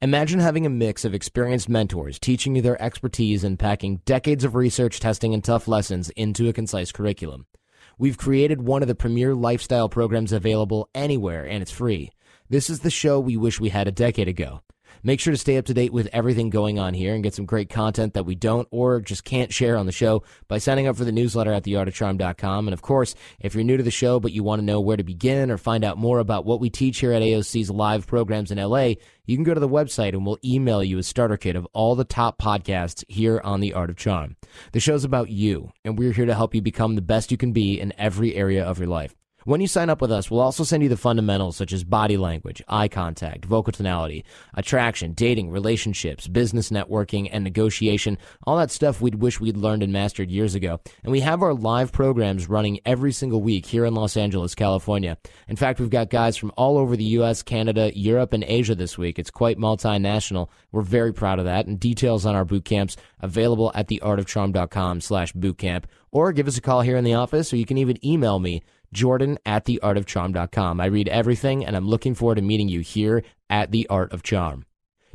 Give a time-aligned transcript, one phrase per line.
[0.00, 4.54] Imagine having a mix of experienced mentors teaching you their expertise and packing decades of
[4.54, 7.46] research, testing, and tough lessons into a concise curriculum.
[7.98, 12.10] We've created one of the premier lifestyle programs available anywhere, and it's free.
[12.48, 14.62] This is the show we wish we had a decade ago.
[15.02, 17.46] Make sure to stay up to date with everything going on here and get some
[17.46, 20.96] great content that we don't or just can't share on the show by signing up
[20.96, 22.68] for the newsletter at theartofcharm.com.
[22.68, 24.96] And of course, if you're new to the show but you want to know where
[24.96, 28.50] to begin or find out more about what we teach here at AOC's live programs
[28.50, 28.94] in LA,
[29.28, 31.94] you can go to the website and we'll email you a starter kit of all
[31.94, 34.36] the top podcasts here on The Art of Charm.
[34.72, 37.52] The show's about you, and we're here to help you become the best you can
[37.52, 39.14] be in every area of your life.
[39.48, 42.18] When you sign up with us, we'll also send you the fundamentals such as body
[42.18, 48.18] language, eye contact, vocal tonality, attraction, dating, relationships, business networking, and negotiation.
[48.46, 50.80] All that stuff we'd wish we'd learned and mastered years ago.
[51.02, 55.16] And we have our live programs running every single week here in Los Angeles, California.
[55.48, 58.98] In fact, we've got guys from all over the US, Canada, Europe, and Asia this
[58.98, 59.18] week.
[59.18, 60.50] It's quite multinational.
[60.72, 61.66] We're very proud of that.
[61.66, 65.84] And details on our boot camps available at theartofcharm.com slash bootcamp.
[66.10, 68.62] Or give us a call here in the office, or you can even email me
[68.92, 70.80] jordan at theartofcharm.com.
[70.80, 74.22] I read everything, and I'm looking forward to meeting you here at The Art of
[74.22, 74.64] Charm.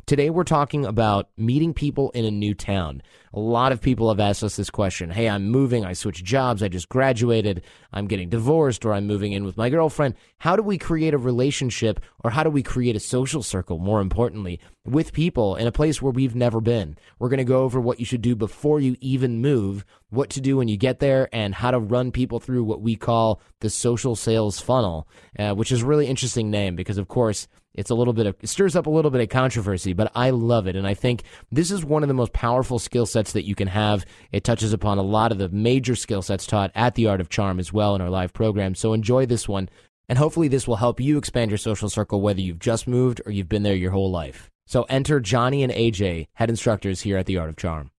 [0.06, 3.00] Today, we're talking about meeting people in a new town.
[3.32, 6.62] A lot of people have asked us this question Hey, I'm moving, I switched jobs,
[6.62, 10.14] I just graduated, I'm getting divorced, or I'm moving in with my girlfriend.
[10.36, 14.02] How do we create a relationship, or how do we create a social circle, more
[14.02, 16.98] importantly, with people in a place where we've never been?
[17.18, 20.42] We're going to go over what you should do before you even move, what to
[20.42, 23.70] do when you get there, and how to run people through what we call the
[23.70, 27.94] social sales funnel, uh, which is a really interesting name because, of course, it's a
[27.94, 30.76] little bit of it stirs up a little bit of controversy, but I love it,
[30.76, 33.68] and I think this is one of the most powerful skill sets that you can
[33.68, 34.04] have.
[34.32, 37.28] It touches upon a lot of the major skill sets taught at the Art of
[37.28, 38.74] Charm as well in our live program.
[38.74, 39.68] So enjoy this one,
[40.08, 43.32] and hopefully this will help you expand your social circle whether you've just moved or
[43.32, 44.50] you've been there your whole life.
[44.66, 47.90] So enter Johnny and AJ, head instructors here at the Art of Charm.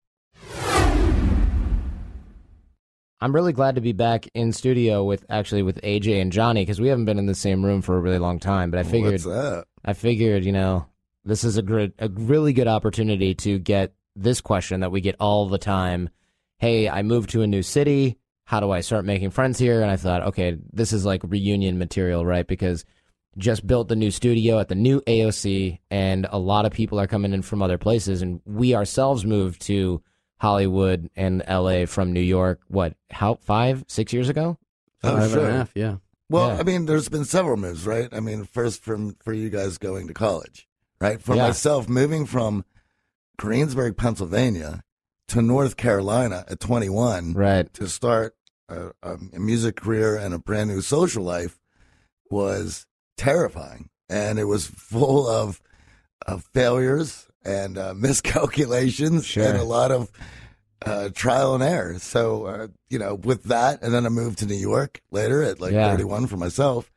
[3.20, 6.80] I'm really glad to be back in studio with actually with AJ and Johnny because
[6.80, 8.70] we haven't been in the same room for a really long time.
[8.70, 9.22] But I figured?
[9.84, 10.86] I figured, you know,
[11.24, 15.16] this is a good, a really good opportunity to get this question that we get
[15.18, 16.10] all the time.
[16.58, 18.18] Hey, I moved to a new city.
[18.44, 19.82] How do I start making friends here?
[19.82, 22.46] And I thought, okay, this is like reunion material, right?
[22.46, 22.84] Because
[23.38, 27.06] just built the new studio at the new AOC, and a lot of people are
[27.06, 30.02] coming in from other places, and we ourselves moved to
[30.38, 34.58] Hollywood and LA from New York, what, how, five, six years ago?
[35.02, 35.96] Oh, Five and a half, yeah.
[36.28, 36.58] Well, Yeah.
[36.60, 38.08] I mean, there's been several moves, right?
[38.12, 40.66] I mean, first from for you guys going to college,
[41.00, 41.20] right?
[41.22, 41.46] For Yeah.
[41.46, 42.64] myself, moving from
[43.38, 44.82] Greensburg, Pennsylvania,
[45.28, 47.72] to North Carolina at 21 Right.
[47.74, 48.34] to start
[48.68, 51.58] a, a music career and a brand new social life
[52.30, 52.86] was
[53.16, 55.60] terrifying, and it was full of
[56.26, 59.44] of failures and uh, miscalculations Sure.
[59.46, 60.10] and a lot of
[60.84, 61.98] uh, trial and error.
[61.98, 65.60] So, uh, you know, with that, and then I moved to New York later at
[65.60, 65.90] like Yeah.
[65.90, 66.90] 31 for myself.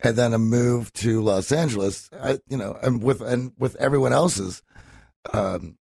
[0.00, 4.12] And then I moved to Los Angeles, I, you know, and with, and with everyone
[4.12, 4.62] else's,
[5.32, 5.78] um,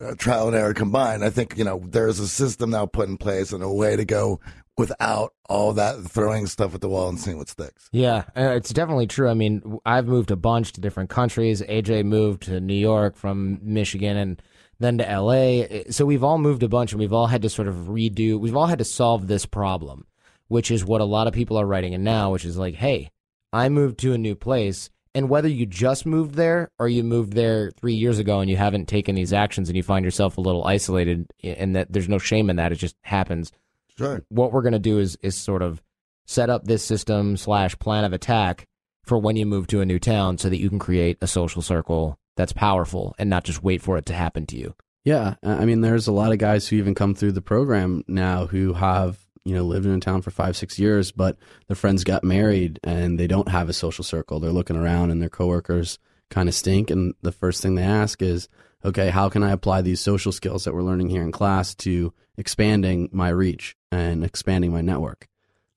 [0.00, 3.16] uh, trial and error combined, I think, you know, there's a system now put in
[3.16, 4.40] place and a way to go
[4.76, 7.88] without all that throwing stuff at the wall and seeing what sticks.
[7.92, 9.28] Yeah, uh, it's definitely true.
[9.28, 11.60] I mean, I've moved a bunch to different countries.
[11.62, 14.42] AJ moved to New York from Michigan and
[14.78, 15.82] then to LA.
[15.90, 18.56] So we've all moved a bunch and we've all had to sort of redo, we've
[18.56, 20.06] all had to solve this problem,
[20.46, 23.10] which is what a lot of people are writing in now, which is like, hey,
[23.52, 24.90] I moved to a new place.
[25.18, 28.56] And whether you just moved there or you moved there three years ago and you
[28.56, 32.18] haven't taken these actions and you find yourself a little isolated and that there's no
[32.18, 33.50] shame in that, it just happens
[33.96, 34.22] Sure.
[34.28, 35.82] what we're going to do is is sort of
[36.24, 38.68] set up this system slash plan of attack
[39.04, 41.62] for when you move to a new town so that you can create a social
[41.62, 44.72] circle that's powerful and not just wait for it to happen to you
[45.04, 48.04] Yeah, I I mean, there's a lot of guys who even come through the program
[48.06, 51.36] now who have you know lived in a town for five, six years, but
[51.66, 54.40] their friends got married and they don't have a social circle.
[54.40, 55.98] They're looking around and their coworkers
[56.30, 58.48] kind of stink, and the first thing they ask is,
[58.84, 62.12] "Okay, how can I apply these social skills that we're learning here in class to
[62.36, 65.28] expanding my reach and expanding my network?"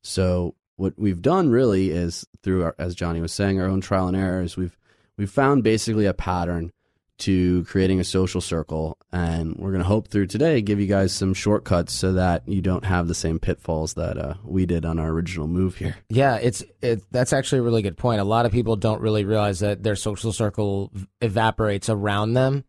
[0.03, 4.07] So what we've done really is through our, as Johnny was saying, our own trial
[4.07, 4.77] and error is We've
[5.17, 6.71] we've found basically a pattern
[7.21, 8.97] to creating a social circle.
[9.11, 12.61] And we're going to hope through today give you guys some shortcuts so that you
[12.61, 15.95] don't have the same pitfalls that uh, we did on our original move here.
[16.09, 18.21] Yeah, it's it, that's actually a really good point.
[18.21, 20.91] A lot of people don't really realize that their social circle
[21.21, 22.63] evaporates around them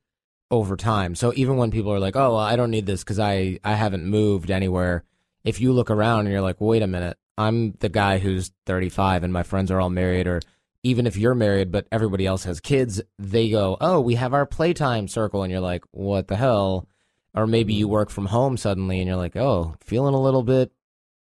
[0.50, 1.14] over time.
[1.14, 3.75] So even when people are like, "Oh, well, I don't need this because I I
[3.75, 5.05] haven't moved anywhere,"
[5.44, 9.25] if you look around and you're like, "Wait a minute, I'm the guy who's 35
[9.25, 10.40] and my friends are all married," or
[10.82, 14.46] even if you're married but everybody else has kids, they go, "Oh, we have our
[14.46, 16.88] playtime circle," and you're like, "What the hell?"
[17.34, 17.93] Or maybe you mm-hmm.
[17.93, 20.73] work from home suddenly and you're like, "Oh, feeling a little bit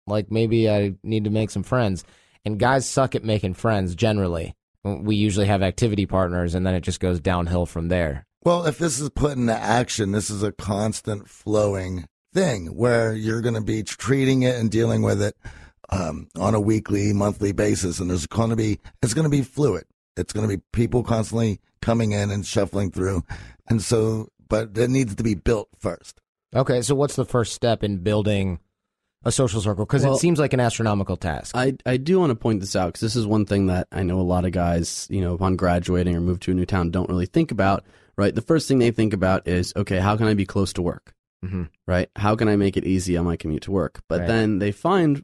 [0.07, 2.05] like maybe I need to make some friends."
[2.45, 4.55] And guys suck at making friends generally.
[4.85, 8.27] We usually have activity partners and then it just goes downhill from there.
[8.45, 13.41] Well, if this is put into action, this is a constant flowing thing where you're
[13.41, 15.37] going to be treating it and dealing with it
[15.91, 19.43] um, on a weekly, monthly basis, and there's going to be it's going to be
[19.43, 19.85] fluid.
[20.17, 23.25] It's going to be people constantly coming in and shuffling through,
[23.69, 26.21] and so, but it needs to be built first.
[26.55, 28.59] Okay, so what's the first step in building
[29.25, 29.85] a social circle?
[29.85, 31.55] Because Well- it seems like an astronomical task.
[31.57, 34.03] I, I do want to point this out because this is one thing that I
[34.03, 36.91] know a lot of guys, you know, upon graduating or move to a new town
[36.91, 37.85] don't really think about,
[38.17, 38.35] right?
[38.35, 41.13] The first thing they think about is, okay, how can I be close to work?
[41.45, 42.09] hmm right?
[42.17, 44.01] How can I make it easy on my commute to work?
[44.09, 44.27] But Right.
[44.29, 45.23] then they find,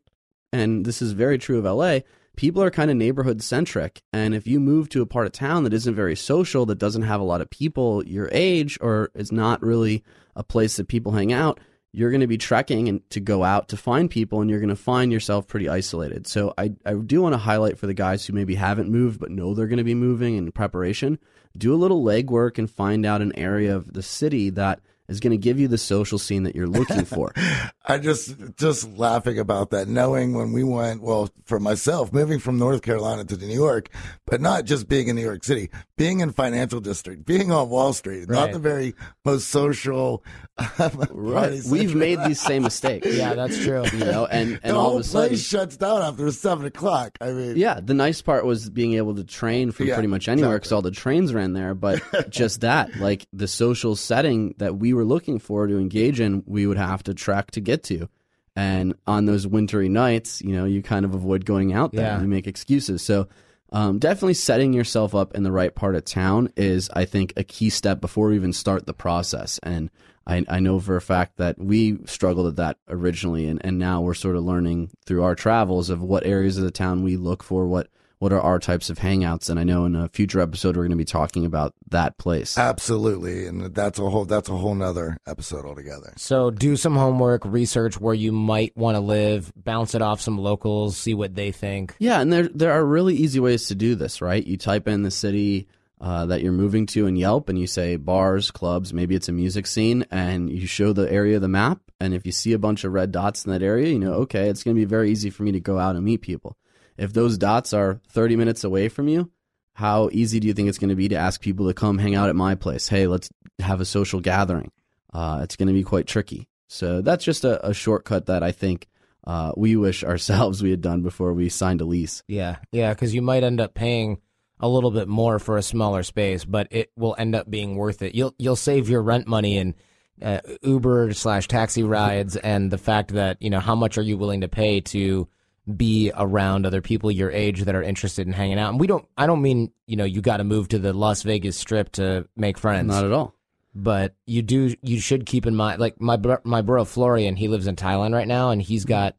[0.54, 2.00] and this is very true of LA,
[2.36, 4.02] people are kind of neighborhood centric.
[4.12, 7.02] And if you move to a part of town that isn't very social, that doesn't
[7.02, 10.04] have a lot of people your age, or is not really
[10.36, 11.58] a place that people hang out,
[11.92, 14.68] you're going to be trekking and to go out to find people, and you're going
[14.68, 16.26] to find yourself pretty isolated.
[16.26, 19.32] So I, I do want to highlight for the guys who maybe haven't moved but
[19.32, 21.18] know they're going to be moving in preparation,
[21.56, 25.32] do a little legwork and find out an area of the city that is going
[25.32, 27.32] to give you the social scene that you're looking for.
[27.86, 32.58] I just just laughing about that, knowing when we went, well, for myself, moving from
[32.58, 33.90] North Carolina to New York,
[34.26, 37.92] but not just being in New York City, being in financial district, being on Wall
[37.92, 40.24] Street, not the very most social.
[41.10, 41.60] Right.
[41.68, 43.08] We've made these same mistakes.
[43.12, 43.84] yeah, that's true.
[43.92, 46.64] You know, and, the and all whole of a sudden, place shuts down after seven
[46.64, 47.18] o'clock.
[47.20, 50.28] I mean, yeah, the nice part was being able to train from Yeah, pretty much
[50.28, 51.74] anywhere because all the trains ran there.
[51.74, 56.43] But just that, like the social setting that we were looking for to engage in,
[56.46, 58.08] we would have to trek to get to.
[58.56, 62.06] And on those wintry nights, you know, you kind of avoid going out there.
[62.06, 62.20] Yeah.
[62.20, 63.02] You make excuses.
[63.02, 63.29] So
[63.73, 67.43] um, definitely setting yourself up in the right part of town is, I think, a
[67.43, 69.58] key step before we even start the process.
[69.64, 69.91] And
[70.26, 74.00] I, I know for a fact that we struggled at that originally, and, and now
[74.00, 77.43] we're sort of learning through our travels of what areas of the town we look
[77.43, 77.88] for, what
[78.24, 79.50] what are our types of hangouts.
[79.50, 82.56] And I know in a future episode we're going to be talking about that place.
[82.56, 86.14] absolutely, and that's a whole that's a whole nother episode altogether.
[86.16, 90.38] So do some homework, research where you might want to live, bounce it off some
[90.38, 91.96] locals, see what they think.
[91.98, 94.42] Yeah, and there there are really easy ways to do this, right?
[94.42, 95.68] You type in the city
[96.00, 99.32] uh, that you're moving to in Yelp, and you say bars, clubs, maybe it's a
[99.32, 101.78] music scene, and you show the area of the map.
[102.00, 104.48] And if you see a bunch of red dots in that area, you know, okay,
[104.48, 106.56] it's going to be very easy for me to go out and meet people.
[106.96, 109.31] If those dots are 30 minutes away from you,
[109.75, 112.14] how easy do you think it's going to be to ask people to come hang
[112.14, 112.88] out at my place?
[112.88, 114.70] Hey, let's have a social gathering.
[115.12, 116.49] Uh, it's going to be quite tricky.
[116.69, 118.88] So that's just a, a shortcut that I think
[119.25, 122.23] uh, we wish ourselves we had done before we signed a lease.
[122.29, 124.20] Yeah, yeah, because you might end up paying
[124.61, 128.02] a little bit more for a smaller space, but it will end up being worth
[128.02, 128.14] it.
[128.14, 129.75] You'll you'll save your rent money and
[130.23, 134.17] uh, Uber slash taxi rides, and the fact that you know how much are you
[134.17, 135.29] willing to pay to
[135.76, 138.70] be around other people your age that are interested in hanging out.
[138.70, 139.06] And we don't.
[139.16, 142.28] I don't mean you know you got to move to the Las Vegas Strip to
[142.36, 142.88] make friends.
[142.88, 143.34] Not at all.
[143.74, 147.48] but you do you should keep in mind like my bro, my bro Florian he
[147.48, 149.16] lives in Thailand right now and he's got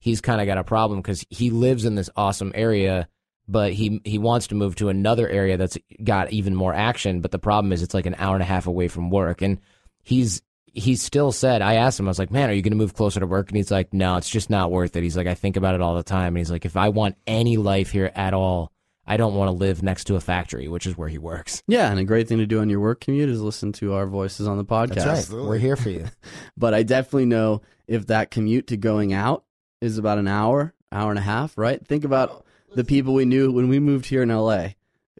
[0.00, 3.08] he's kind of got a problem because he lives in this awesome area
[3.48, 7.30] but he he wants to move to another area that's got even more action but
[7.30, 9.58] the problem is it's like an hour and a half away from work and
[10.02, 10.42] he's
[10.74, 12.94] he still said I asked him I was like man are you going to move
[12.94, 15.34] closer to work and he's like no it's just not worth it he's like I
[15.34, 18.10] think about it all the time and he's like if I want any life here
[18.14, 18.70] at all
[19.06, 21.90] I don't want to live next to a factory which is where he works Yeah,
[21.90, 24.48] and a great thing to do on your work commute is listen to our voices
[24.48, 24.94] on the podcast.
[24.94, 25.48] that's right Absolutely.
[25.48, 26.06] we're here for you
[26.56, 29.44] But I definitely know if that commute to going out
[29.80, 31.86] is about an hour, hour and a half, right?
[31.86, 34.68] Think about the people we knew when we moved here in LA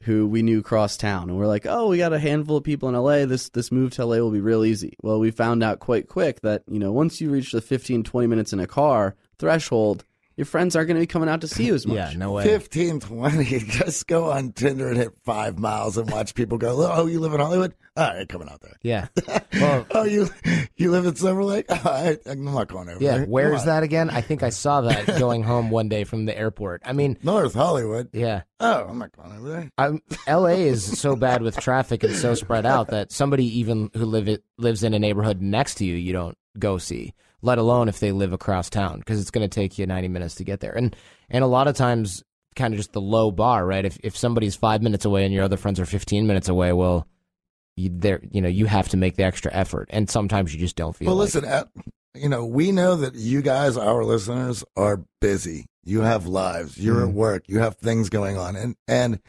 [0.04, 2.88] who we knew cross town and we're like, "Oh, we got a handful of people
[2.88, 3.26] in LA.
[3.26, 6.40] This this move to LA will be real easy." Well, we found out quite quick
[6.42, 10.04] that, you know, once you reach the 15 20 minutes in a car threshold,
[10.36, 11.96] your friends aren't going to be coming out to see you as much.
[11.96, 12.44] Yeah, no way.
[12.44, 13.44] 15, 20.
[13.60, 17.32] Just go on Tinder and hit five miles and watch people go, oh, you live
[17.34, 17.74] in Hollywood?
[17.96, 18.76] All right, coming out there.
[18.82, 19.08] Yeah.
[19.54, 20.28] Well, Oh, you
[20.76, 21.66] you live in Silver Lake?
[21.70, 23.18] All right, I'm not going over yeah.
[23.18, 23.26] there.
[23.26, 23.66] Where Come on.
[23.66, 24.10] that again?
[24.10, 26.82] I think I saw that going home one day from the airport.
[26.84, 28.08] I mean, North Hollywood.
[28.12, 28.42] yeah.
[28.58, 29.70] Oh, I'm not going over there.
[29.78, 30.54] Um, L.A.
[30.66, 34.42] is so bad with traffic and so spread out that somebody even who live it,
[34.58, 37.14] lives in a neighborhood next to you, you don't go see.
[37.44, 40.34] Let alone if they live across town, because it's going to take you ninety minutes
[40.36, 40.72] to get there.
[40.72, 40.96] And
[41.28, 42.22] and a lot of times,
[42.56, 43.84] kind of just the low bar, right?
[43.84, 47.06] If if somebody's five minutes away and your other friends are fifteen minutes away, well,
[47.76, 50.74] you there, you know, you have to make the extra effort, and sometimes you just
[50.76, 51.06] don't feel.
[51.08, 51.68] Well, like listen,
[52.14, 55.66] you know, we know that you guys, our listeners, are busy.
[55.84, 56.78] You have lives.
[56.78, 57.08] You're Mm.
[57.08, 57.42] at work.
[57.46, 59.20] You have things going on, and and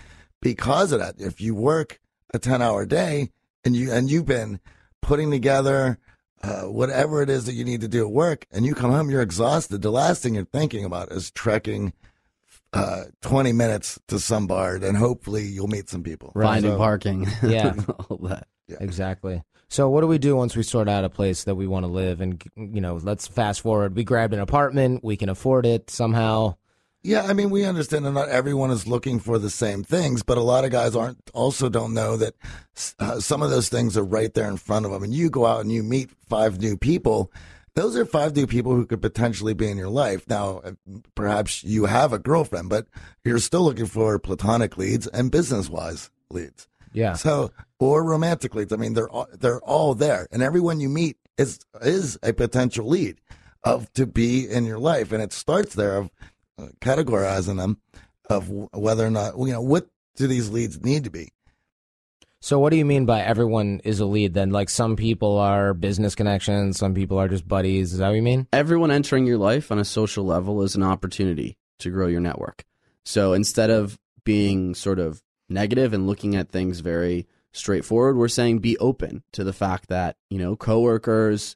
[0.41, 1.99] because of that, if you work
[2.33, 3.31] a ten hour day
[3.65, 4.61] and you and you've been
[5.01, 5.97] putting together
[6.43, 9.09] uh, whatever it is that you need to do at work, and you come home,
[9.09, 9.81] you're exhausted.
[9.81, 11.93] The last thing you're thinking about is trekking.
[12.73, 16.33] Uh, 20 minutes to some bar, and hopefully you'll meet some people.
[16.33, 17.25] Finding So- parking.
[17.41, 17.73] Yeah.
[18.09, 18.47] all that.
[18.67, 19.43] Exactly.
[19.69, 21.87] So what do we do once we sort out a place that we want to
[21.91, 23.95] live and you know, let's fast forward.
[23.95, 26.55] We grabbed an apartment, we can afford it somehow.
[27.05, 30.39] Yeah, I mean, we understand that not everyone is looking for the same things, but
[30.39, 32.33] a lot of guys aren't also don't know that
[32.97, 35.03] uh, some of those things are right there in front of them.
[35.03, 37.31] And you go out and you meet five new people.
[37.75, 40.27] Those are five new people who could potentially be in your life.
[40.27, 40.71] Now, uh,
[41.13, 42.87] perhaps you have a girlfriend, but
[43.23, 46.67] you're still looking for platonic leads and business wise leads.
[46.91, 47.13] Yeah.
[47.13, 48.73] So, or romantic leads.
[48.73, 52.87] I mean, they're all, they're all there, and everyone you meet is is a potential
[52.87, 53.21] lead
[53.63, 56.09] of to be in your life, and it starts there of
[56.57, 57.77] Uh, categorizing them
[58.29, 61.33] of whether or not you know what do these leads need to be.
[62.39, 64.51] So what do you mean by everyone is a lead then?
[64.51, 67.91] Like some people are business connections, some people are just buddies.
[67.91, 68.47] Is that what you mean?
[68.53, 72.63] Everyone entering your life on a social level is an opportunity to grow your network.
[73.03, 78.59] So instead of being sort of negative and looking at things very straightforward, we're saying
[78.59, 81.55] be open to the fact that, you know, coworkers,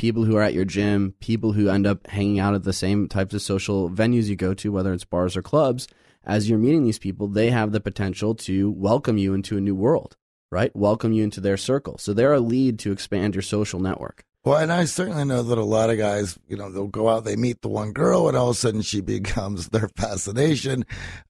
[0.00, 3.06] people who are at your gym, people who end up hanging out at the same
[3.06, 5.86] types of social venues you go to, whether it's bars or clubs,
[6.24, 9.74] as you're meeting these people, they have the potential to welcome you into a new
[9.74, 10.16] world,
[10.50, 10.74] right?
[10.74, 11.98] Welcome you into their circle.
[11.98, 14.24] So they're a lead to expand your social network.
[14.42, 17.24] Well, and I certainly know that a lot of guys, you know, they'll go out,
[17.24, 20.86] they meet the one girl, and all of a sudden she becomes their fascination.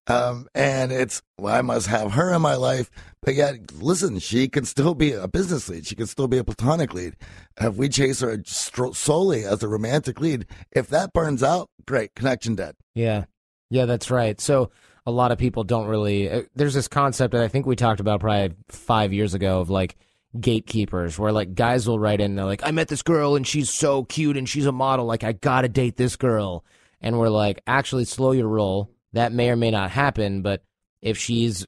[0.06, 2.88] Um, and it's, well, I must have her in my life.
[3.22, 5.86] But yet, listen, she can still be a business lead.
[5.86, 7.16] She can still be a platonic lead.
[7.60, 12.54] If we chase her solely as a romantic lead, if that burns out, great, connection
[12.54, 12.76] dead.
[12.94, 13.24] Yeah.
[13.70, 14.40] Yeah, that's right.
[14.40, 14.70] So
[15.04, 18.00] a lot of people don't really uh, there's this concept that I think we talked
[18.00, 19.96] about probably 5 years ago of like
[20.38, 23.70] gatekeepers where like guys will write in they're like I met this girl and she's
[23.70, 26.64] so cute and she's a model like I got to date this girl.
[27.00, 28.90] And we're like actually slow your roll.
[29.12, 30.62] That may or may not happen but
[31.02, 31.66] if she's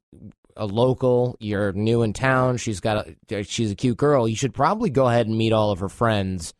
[0.57, 4.53] a local you're new in town she's got a she's a cute girl you should
[4.53, 6.53] probably go ahead and meet all of her friends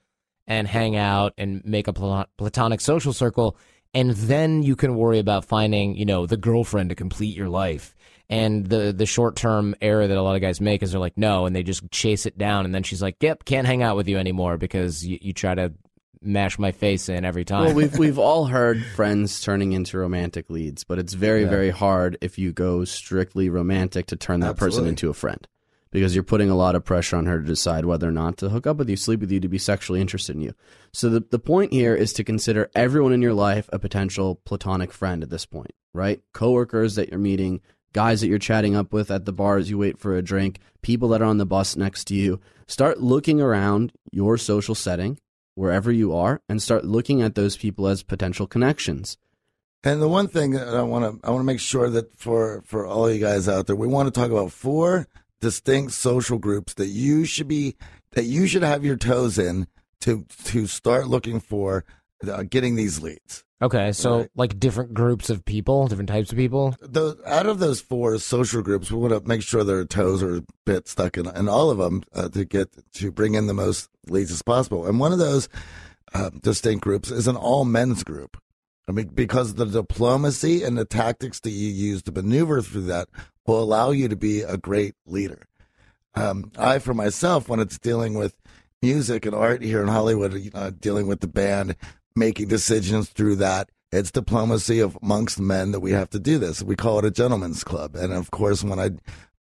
[0.47, 3.57] and hang out and make a pla- platonic social circle.
[3.95, 7.95] And then you can worry about finding you know the girlfriend to complete your life
[8.33, 11.17] and the the short term error that a lot of guys make is they're like
[11.19, 13.95] no and they just chase it down and then she's like yep can't hang out
[13.97, 15.73] with you anymore because you, you try to
[16.23, 20.49] mash my face in every time Well, we've we've all heard friends turning into romantic
[20.51, 21.51] leads, but it's very Yeah.
[21.51, 25.47] very hard if you go strictly romantic to turn that person into a friend,
[25.91, 28.51] because you're putting a lot of pressure on her to decide whether or not to
[28.51, 30.55] hook up with you, sleep with you, to be sexually interested in you.
[30.93, 34.93] So the the point here is to consider everyone in your life a potential platonic
[34.93, 36.23] friend at this point, right?
[36.33, 37.61] Coworkers that you're meeting,
[37.93, 40.59] guys that you're chatting up with at the bar as you wait for a drink,
[40.83, 42.41] people that are on the bus next to you.
[42.67, 45.19] Start looking around your social setting
[45.55, 49.19] wherever you are and start looking at those people as potential connections.
[49.85, 52.63] And the one thing that I want to I want to make sure that for
[52.65, 55.09] for all you guys out there, we want to talk about four
[55.41, 57.77] distinct social groups that you should be
[58.13, 59.67] that you should have your toes in
[60.03, 61.85] to to start looking for
[62.29, 63.45] uh, getting these leads.
[63.63, 64.31] okay so Right.
[64.35, 68.63] like different groups of people different types of people Those, out of those four social
[68.63, 71.71] groups, we want to make sure their toes are a bit stuck in, in all
[71.71, 74.87] of them uh, to get to bring in the most leads as possible.
[74.87, 75.49] And one of those
[76.15, 78.37] uh, distinct groups is an all men's group.
[78.89, 83.09] I mean, because the diplomacy and the tactics that you use to maneuver through that
[83.47, 85.47] will allow you to be a great leader.
[86.15, 88.35] Um, I, for myself, when it's dealing with
[88.83, 91.77] music and art here in Hollywood, uh, dealing with the band,
[92.17, 96.63] making decisions through that, it's diplomacy of amongst men that we have to do this.
[96.63, 97.95] We call it a gentleman's club.
[97.95, 98.91] And of course, when I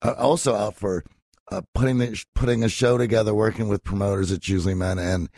[0.02, 1.04] uh, also out for
[1.52, 5.30] uh, putting the, putting a show together, working with promoters, it's usually men, and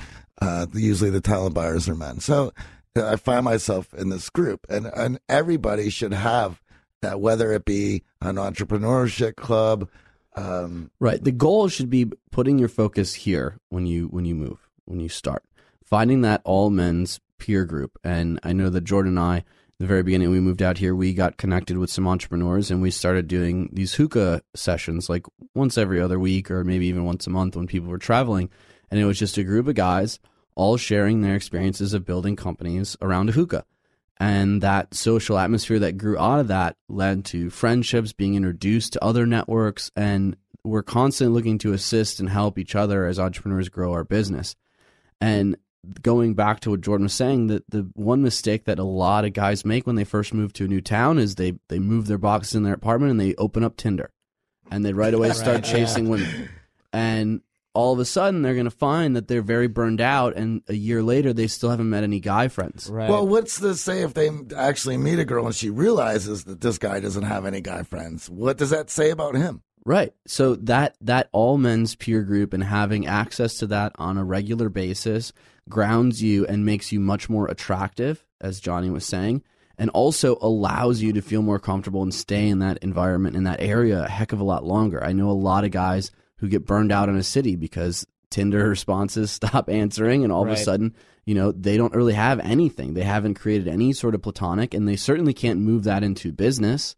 [0.42, 2.20] uh, usually the talent buyers are men.
[2.20, 2.52] So
[2.96, 6.62] I find myself in this group, and and everybody should have
[7.02, 9.90] that, whether it be an entrepreneurship club.
[10.36, 11.22] Um, Right.
[11.24, 15.10] The goal should be putting your focus here when you when you move, when you
[15.10, 15.44] start.
[15.90, 17.98] Finding that all men's peer group.
[18.04, 19.44] And I know that Jordan and I,
[19.80, 22.92] the very beginning we moved out here, we got connected with some entrepreneurs and we
[22.92, 27.32] started doing these hookah sessions like once every other week or maybe even once a
[27.32, 28.50] month when people were traveling.
[28.92, 30.20] And it was just a group of guys
[30.54, 33.66] all sharing their experiences of building companies around a hookah.
[34.18, 39.04] And that social atmosphere that grew out of that led to friendships, being introduced to
[39.04, 43.94] other networks, and we're constantly looking to assist and help each other as entrepreneurs grow
[43.94, 44.58] our business.
[45.22, 45.56] And
[46.02, 49.34] going back to what Jordan was saying, that the one mistake that a lot of
[49.34, 52.18] guys make when they first move to a new town is they they move their
[52.18, 54.12] boxes in their apartment and they open up Tinder,
[54.70, 55.72] and they right away start Right, yeah.
[55.72, 56.50] chasing women,
[56.94, 57.42] and
[57.76, 60.74] all of a sudden they're going to find that they're very burned out, and a
[60.74, 62.90] year later they still haven't met any guy friends.
[62.90, 63.10] Right.
[63.10, 66.78] Well, what's to say if they actually meet a girl and she realizes that this
[66.78, 68.30] guy doesn't have any guy friends?
[68.30, 69.62] What does that say about him?
[69.86, 70.14] Right.
[70.28, 74.70] So that that all men's peer group and having access to that on a regular
[74.70, 75.34] basis
[75.70, 79.44] grounds you and makes you much more attractive, as Johnny was saying,
[79.78, 83.62] and also allows you to feel more comfortable and stay in that environment in that
[83.62, 85.04] area a heck of a lot longer.
[85.04, 88.68] I know a lot of guys who get burned out in a city because Tinder
[88.70, 90.96] responses stop answering and all of a sudden,
[91.26, 92.94] you know, they don't really have anything.
[92.94, 96.96] They haven't created any sort of platonic and they certainly can't move that into business.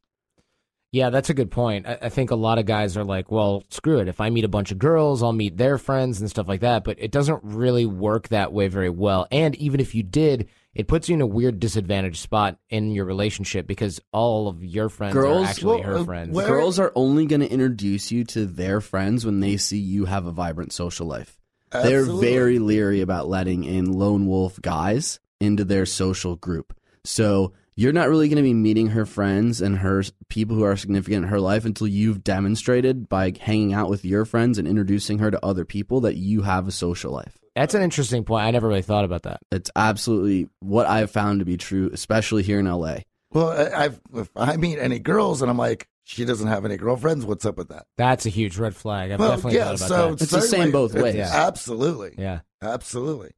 [0.92, 1.88] Yeah, that's a good point.
[1.88, 4.10] I, I think a lot of guys are like, well, screw it.
[4.10, 6.84] If I meet a bunch of girls, I'll meet their friends and stuff like that.
[6.84, 9.26] But it doesn't really work that way very well.
[9.32, 13.06] And even if you did, it puts you in a weird disadvantaged spot in your
[13.06, 16.36] relationship because all of your friends Girls- are actually well, her uh, friends.
[16.36, 20.06] where- Girls are only going to introduce you to their friends when they see you
[20.06, 21.38] have a vibrant social life.
[21.72, 26.74] They're very leery about letting in lone wolf guys into their social group.
[27.06, 30.75] So you're not really going to be meeting her friends and her people who are
[30.75, 35.20] significant in her life until you've demonstrated by hanging out with your friends and introducing
[35.20, 37.38] her to other people that you have a social life.
[37.56, 38.46] That's an interesting point.
[38.46, 39.40] I never really thought about that.
[39.51, 43.00] It's absolutely what I've found to be true, especially here in LA.
[43.34, 46.78] Well, I, I've, if I meet any girls and I'm like, she doesn't have any
[46.78, 47.86] girlfriends, what's up with that?
[47.98, 49.12] That's a huge red flag.
[49.12, 50.22] I've Well, definitely yeah, thought about so that.
[50.24, 51.16] It's the same both ways.
[51.16, 51.30] Yeah.
[51.32, 52.16] Absolutely.
[52.18, 52.40] Yeah.
[52.62, 53.32] Absolutely.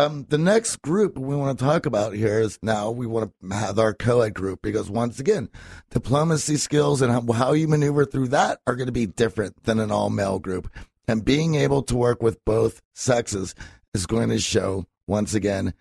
[0.00, 3.54] Um, the next group we want to talk about here is now we want to
[3.54, 5.50] have our co-ed group because once again,
[5.90, 9.78] diplomacy skills and how, how you maneuver through that are going to be different than
[9.78, 10.70] an all male group.
[11.06, 13.54] And being able to work with both sexes
[13.92, 15.74] is going to show once again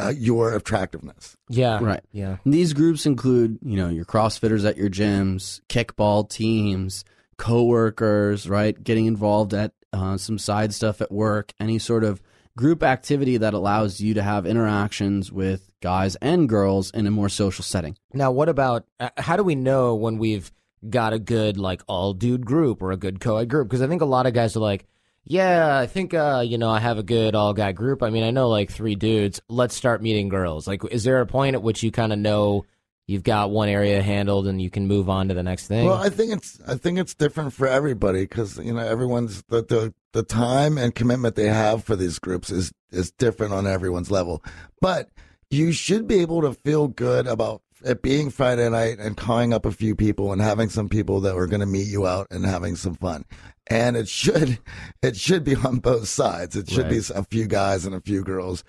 [0.00, 1.36] uh, your attractiveness.
[1.48, 1.78] Yeah.
[1.80, 2.02] Right.
[2.10, 2.38] Yeah.
[2.44, 7.04] And These groups include, you know, your CrossFitters at your gyms, kickball teams,
[7.36, 8.82] coworkers, right?
[8.82, 12.20] Getting involved at uh, some side stuff at work, any sort of
[12.56, 17.28] group activity that allows you to have interactions with guys and girls in a more
[17.28, 17.96] social setting.
[18.12, 20.52] Now, what about uh, how do we know when we've
[20.88, 23.68] got a good like all dude group or a good co-ed group?
[23.68, 24.86] Because I think a lot of guys are like,
[25.24, 28.02] yeah, I think uh, you know I have a good all guy group.
[28.02, 29.40] I mean, I know like three dudes.
[29.48, 30.66] Let's start meeting girls.
[30.66, 32.64] Like, is there a point at which you kind of know
[33.10, 35.86] you've got one area handled and you can move on to the next thing?
[35.86, 39.62] Well, I think it's I think it's different for everybody because you know everyone's the,
[39.62, 44.10] the the time and commitment they have for these groups is is different on everyone's
[44.10, 44.42] level.
[44.80, 45.10] But
[45.50, 49.64] you should be able to feel good about it being Friday night and calling up
[49.64, 52.44] a few people and having some people that are going to meet you out and
[52.44, 53.24] having some fun.
[53.66, 54.58] And it should
[55.02, 56.56] it should be on both sides.
[56.56, 58.62] It should be a few guys and a few girls,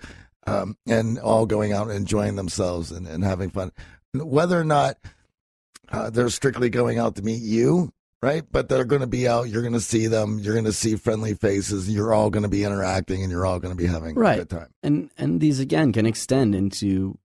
[0.46, 3.70] um, and all going out and enjoying themselves and, and having fun.
[4.14, 4.98] Whether or not
[5.90, 8.42] uh, they're strictly going out to meet you, right?
[8.50, 9.48] But they're going to be out.
[9.48, 10.38] You're going to see them.
[10.38, 11.88] You're going to see friendly faces.
[11.88, 14.34] You're all going to be interacting, and you're all going to be having Right.
[14.34, 14.68] a good time.
[14.82, 17.18] And and these again can extend into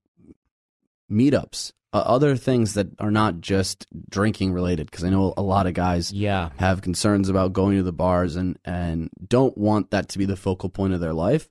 [1.10, 5.66] meetups, uh, other things that are not just drinking related because I know a lot
[5.66, 6.50] of guys yeah.
[6.56, 10.36] have concerns about going to the bars and and don't want that to be the
[10.36, 11.48] focal point of their life.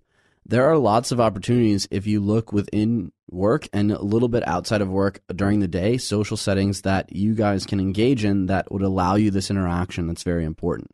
[0.49, 4.79] There are lots of opportunities if you look within work and a little bit outside
[4.79, 8.81] of work during the day, social settings that you guys can engage in that would
[8.81, 10.89] allow you this interaction that's very important.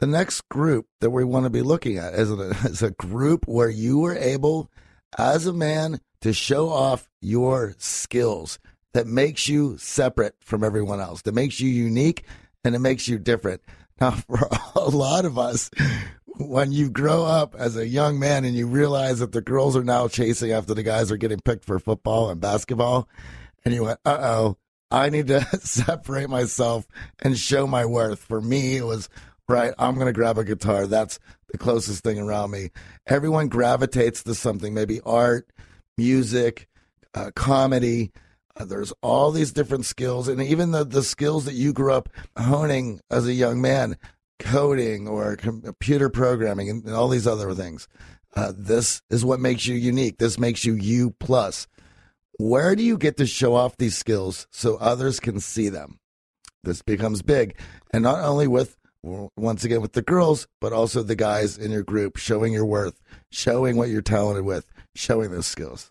[0.00, 3.48] The next group that we want to be looking at is a, is a group
[3.48, 4.70] where you are able,
[5.16, 8.58] as a man, to show off your skills
[8.92, 12.24] that makes you separate from everyone else, that makes you unique,
[12.64, 13.62] and it makes you different.
[13.98, 15.70] Now, for a lot of us,
[16.38, 19.84] when you grow up as a young man and you realize that the girls are
[19.84, 23.08] now chasing after the guys are getting picked for football and basketball,
[23.64, 24.56] and you went, uh oh,
[24.90, 26.86] I need to separate myself
[27.20, 28.20] and show my worth.
[28.20, 29.08] For me, it was,
[29.48, 30.86] right, I'm going to grab a guitar.
[30.86, 31.18] That's
[31.50, 32.70] the closest thing around me.
[33.06, 35.50] Everyone gravitates to something, maybe art,
[35.96, 36.68] music,
[37.14, 38.12] uh, comedy.
[38.56, 42.08] Uh, there's all these different skills, and even the, the skills that you grew up
[42.36, 43.96] honing as a young man,
[44.38, 47.88] coding or computer programming, and, and all these other things.
[48.34, 50.18] Uh, this is what makes you unique.
[50.18, 51.66] This makes you you plus.
[52.38, 56.00] Where do you get to show off these skills so others can see them?
[56.64, 57.58] This becomes big,
[57.92, 61.82] and not only with once again with the girls, but also the guys in your
[61.82, 64.64] group, showing your worth, showing what you're talented with,
[64.94, 65.90] showing those skills.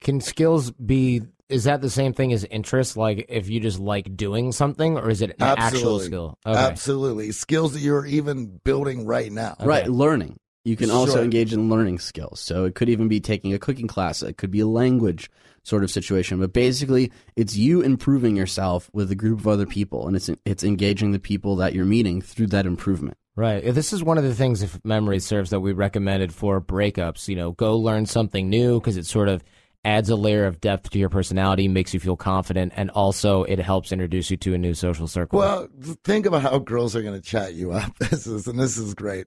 [0.00, 1.22] Can skills be?
[1.48, 2.96] Is that the same thing as interest?
[2.96, 5.78] Like if you just like doing something, or is it an Absolutely.
[5.78, 6.38] actual skill?
[6.46, 6.58] Okay.
[6.58, 9.56] Absolutely, skills that you're even building right now.
[9.60, 10.38] Right, learning.
[10.64, 11.22] You can also Sure.
[11.24, 12.40] engage in learning skills.
[12.40, 14.22] So it could even be taking a cooking class.
[14.22, 15.30] It could be a language
[15.62, 16.38] sort of situation.
[16.38, 20.64] But basically, it's you improving yourself with a group of other people, and it's it's
[20.64, 23.16] engaging the people that you're meeting through that improvement.
[23.36, 23.64] Right.
[23.72, 27.28] This is one of the things, if memory serves, that we recommended for breakups.
[27.28, 29.42] You know, go learn something new because it sort of
[29.84, 33.58] adds a layer of depth to your personality, makes you feel confident, and also it
[33.58, 35.38] helps introduce you to a new social circle.
[35.38, 35.68] Well,
[36.04, 37.92] think about how girls are going to chat you up.
[38.10, 39.26] This is and this is great.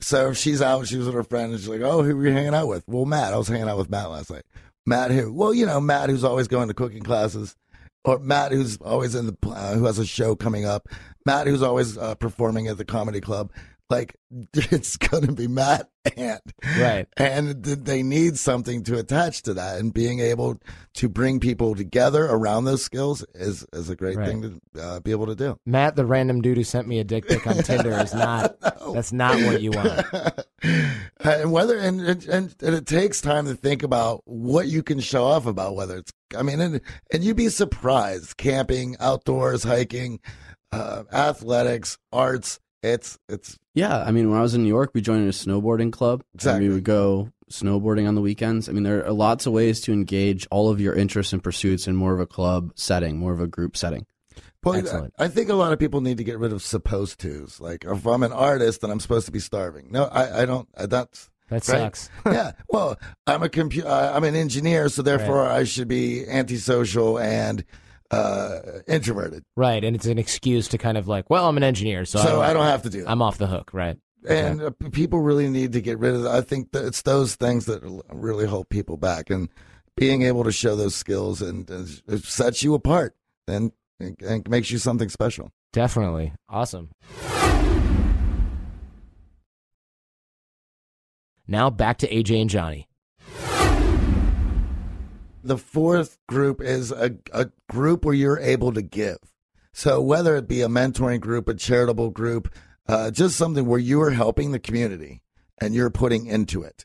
[0.00, 2.26] So if she's out, she was with her friend, and she's like, "Oh, who were
[2.26, 3.32] you hanging out with?" Well, Matt.
[3.34, 4.44] I was hanging out with Matt last night.
[4.86, 5.32] Matt who?
[5.32, 7.56] Well, you know, Matt who's always going to cooking classes,
[8.04, 10.88] or Matt who's always in the uh, who has a show coming up.
[11.26, 13.52] Matt who's always uh, performing at the comedy club.
[13.90, 14.16] Like
[14.54, 16.40] it's going to be Matt and
[16.78, 17.06] Right.
[17.16, 20.60] and they need something to attach to that, and being able
[20.94, 24.28] to bring people together around those skills is is a great Right.
[24.28, 25.58] thing to uh, be able to do.
[25.66, 28.56] Matt, the random dude who sent me a dick pic on Tinder, is not.
[28.94, 30.06] That's not what you want.
[31.20, 35.24] and whether and, and and it takes time to think about what you can show
[35.24, 36.80] off about whether it's I mean and
[37.12, 40.20] and you'd be surprised camping outdoors hiking
[40.72, 45.00] uh, athletics arts it's it's Yeah, I mean, when I was in New York, we
[45.00, 46.20] joined a snowboarding club.
[46.32, 46.68] and Exactly.
[46.68, 48.68] we would go snowboarding on the weekends.
[48.68, 51.86] I mean, there are lots of ways to engage all of your interests and pursuits
[51.88, 54.06] in more of a club setting, more of a group setting.
[54.62, 55.14] well, Excellent.
[55.18, 58.06] I think a lot of people need to get rid of supposed tos like if
[58.06, 61.28] I'm an artist then I'm supposed to be starving no I I don't uh, that's
[61.48, 61.80] That Right?
[61.96, 62.08] sucks.
[62.26, 62.52] yeah.
[62.68, 67.64] Well, I'm a compu- uh, I'm an engineer, so therefore I should be antisocial and
[68.10, 69.42] uh, introverted.
[69.56, 69.82] Right.
[69.84, 72.50] And it's an excuse to kind of like, well, I'm an engineer, so, So I,
[72.50, 73.10] I don't have to do that.
[73.10, 73.70] I'm off the hook.
[73.72, 73.96] Right.
[74.28, 76.32] and uh, p- people really need to get rid of that.
[76.34, 79.48] I think that it's those things that really hold people back, and
[79.96, 83.14] being able to show those skills and, and it sets you apart
[83.48, 85.50] and, and, and makes you something special.
[85.72, 86.32] Definitely.
[86.48, 86.90] Awesome.
[91.46, 92.88] Now back to AJ and Johnny.
[95.42, 99.18] The fourth group is a, a group where you're able to give.
[99.72, 102.52] So whether it be a mentoring group, a charitable group,
[102.88, 105.22] uh, just something where you are helping the community
[105.60, 106.84] and you're putting into it.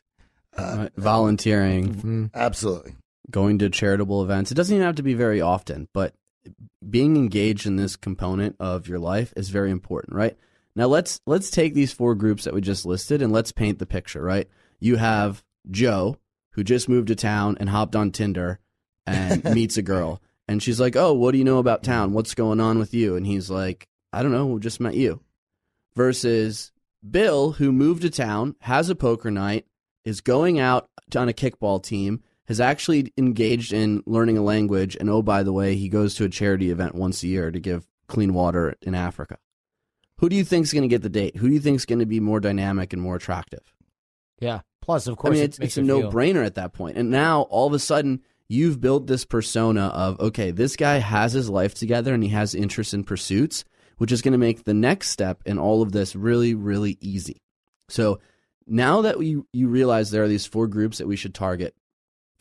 [0.56, 0.92] Uh, Right?
[0.96, 2.30] Volunteering, Mhm.
[2.34, 2.94] absolutely.
[3.30, 4.52] going to charitable events.
[4.52, 6.14] It doesn't even have to be very often, but
[6.88, 10.36] being engaged in this component of your life is very important, right?
[10.76, 13.86] Now let's let's take these four groups that we just listed and let's paint the
[13.86, 14.48] picture, right?
[14.78, 16.18] You have Joe
[16.56, 18.58] who just moved to town and hopped on Tinder
[19.06, 22.12] and meets a girl and she's like, "Oh, what do you know about town?
[22.12, 25.20] What's going on with you?" And he's like, "I don't know, we just met you."
[25.94, 26.72] Versus
[27.08, 29.66] Bill who moved to town, has a poker night,
[30.04, 35.10] is going out on a kickball team, has actually engaged in learning a language, and
[35.10, 37.86] oh, by the way, he goes to a charity event once a year to give
[38.08, 39.38] clean water in Africa.
[40.18, 41.36] Who do you think's going to get the date?
[41.36, 43.60] Who do you think's going to be more dynamic and more attractive?
[44.40, 44.60] Yeah.
[44.86, 46.72] Plus, of course, I mean, it it's, makes it's a it no brainer at that
[46.72, 46.96] point.
[46.96, 51.32] And now all of a sudden, you've built this persona of, okay, this guy has
[51.32, 53.64] his life together and he has interests and pursuits,
[53.98, 57.42] which is going to make the next step in all of this really, really easy.
[57.88, 58.20] So
[58.66, 61.74] now that we, you realize there are these four groups that we should target,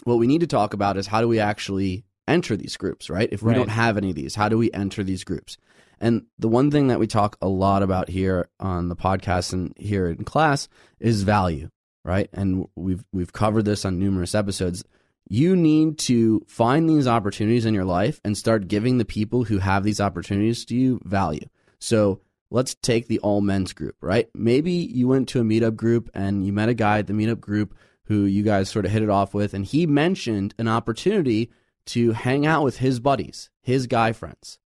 [0.04, 3.30] what we need to talk about is how do we actually enter these groups, right?
[3.32, 3.56] If we Right.
[3.56, 5.58] don't have any of these, how do we enter these groups?
[6.00, 9.74] And the one thing that we talk a lot about here on the podcast and
[9.78, 10.68] here in class
[11.00, 11.70] is value,
[12.06, 12.30] right?
[12.32, 14.86] And we've we've covered this on numerous episodes.
[15.28, 19.58] You need to find these opportunities in your life and start giving the people who
[19.58, 21.48] have these opportunities to you value.
[21.80, 24.30] So let's take the all men's group, right?
[24.36, 27.40] Maybe you went to a meetup group and you met a guy at the meetup
[27.40, 31.50] group who you guys sort of hit it off with, and he mentioned an opportunity
[31.88, 34.60] to hang out with his buddies, his guy friends,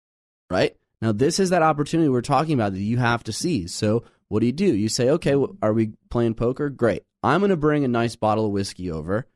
[0.49, 0.75] right?
[1.01, 3.73] Now, this is that opportunity we're talking about that you have to seize.
[3.73, 4.75] So, what do you do?
[4.75, 6.69] You say, okay, are we playing poker?
[6.69, 7.03] Great.
[7.23, 9.27] I'm going to bring a nice bottle of whiskey over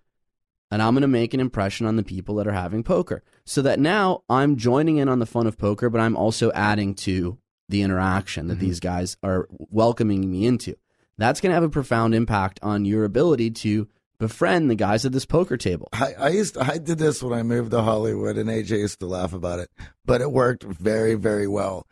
[0.73, 3.61] and I'm going to make an impression on the people that are having poker so
[3.61, 7.37] that now I'm joining in on the fun of poker, but I'm also adding to
[7.69, 10.75] the interaction that these guys are welcoming me into.
[11.17, 15.11] That's going to have a profound impact on your ability to befriend the guys at
[15.11, 15.89] this poker table.
[15.93, 18.99] I, I used to, I did this when I moved to Hollywood, and AJ used
[18.99, 19.69] to laugh about it,
[20.05, 21.85] but it worked very very well.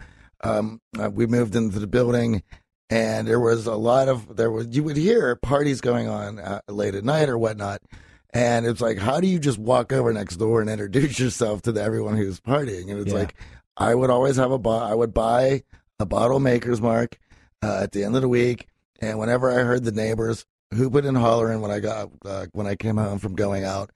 [0.43, 2.41] Um, uh, we moved into the building,
[2.91, 6.61] and there was a lot of there was you would hear parties going on uh,
[6.67, 7.81] late at night or whatnot,
[8.31, 11.71] and it's like how do you just walk over next door and introduce yourself to
[11.71, 12.91] the, everyone who's partying?
[12.91, 13.19] And it's Yeah.
[13.19, 13.35] like
[13.77, 15.63] I would always have a bo- I would buy
[15.99, 17.17] a bottle Maker's Mark
[17.63, 18.67] uh, at the end of the week,
[18.99, 22.75] and whenever I heard the neighbors hooping and hollering when I got uh, when I
[22.75, 23.89] came home from going out,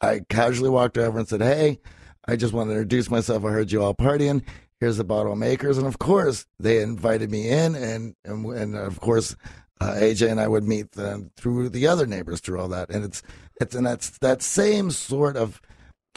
[0.00, 1.78] I casually walked over and said, "Hey,
[2.26, 3.44] I just want to introduce myself.
[3.44, 4.42] I heard you all partying.
[4.80, 9.00] Here's the bottle Makers." And of course, they invited me in, and and, and of
[9.00, 9.36] course,
[9.80, 12.90] uh, AJ and I would meet them through the other neighbors through all that.
[12.90, 13.22] And it's
[13.60, 15.60] it's and that's that same sort of,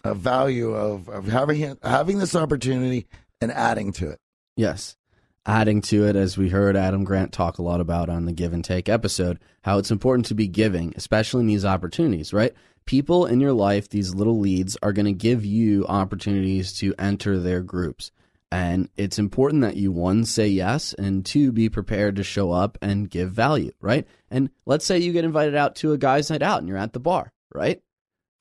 [0.06, 3.08] value of of having having this opportunity
[3.40, 4.20] and adding to it.
[4.58, 4.98] Yes.
[5.46, 8.54] Adding to it, as we heard Adam Grant talk a lot about on the Give
[8.54, 12.54] and Take episode, how it's important to be giving, especially in these opportunities, right?
[12.86, 17.38] People in your life, these little leads, are going to give you opportunities to enter
[17.40, 18.12] their groups.
[18.54, 22.78] And it's important that you, one, say yes, and two, be prepared to show up
[22.84, 24.08] and give value, right?
[24.30, 26.94] And let's say you get invited out to a guy's night out and you're at
[26.94, 27.82] the bar, right?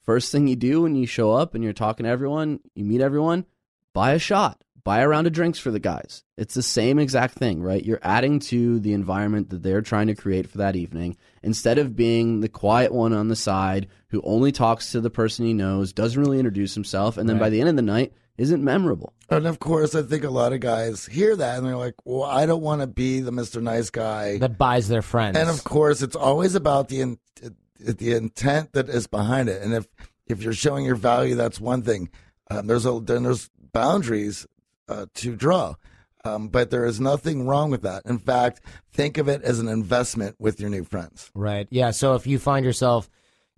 [0.03, 3.01] First thing you do when you show up and you're talking to everyone, you meet
[3.01, 3.47] everyone,
[3.95, 6.25] buy a shot, buy a round of drinks for the guys.
[6.37, 7.83] It's the same exact thing, right?
[7.83, 11.17] You're adding to the environment that they're trying to create for that evening.
[11.43, 15.47] Instead of being the quiet one on the side who only talks to the person
[15.47, 18.13] he knows, doesn't really introduce himself, and then by the end of the night
[18.43, 19.15] isn't memorable.
[19.31, 22.25] And of course, I think a lot of guys hear that and they're like, "Well,
[22.25, 23.63] I don't want to be the Mr.
[23.63, 25.39] Nice guy." that buys their friends.
[25.39, 27.19] And of course, it's always about the in,
[27.79, 29.63] the intent that is behind it.
[29.63, 29.87] And if
[30.27, 32.11] if you're showing your value, that's one thing.
[32.51, 34.47] Um, there's a then there's boundaries
[34.89, 35.77] uh, to draw,
[36.25, 38.03] um, but there is nothing wrong with that.
[38.05, 38.61] In fact,
[38.93, 41.31] think of it as an investment with your new friends.
[41.35, 41.69] Right.
[41.71, 41.93] Yeah.
[41.93, 43.09] So if you find yourself,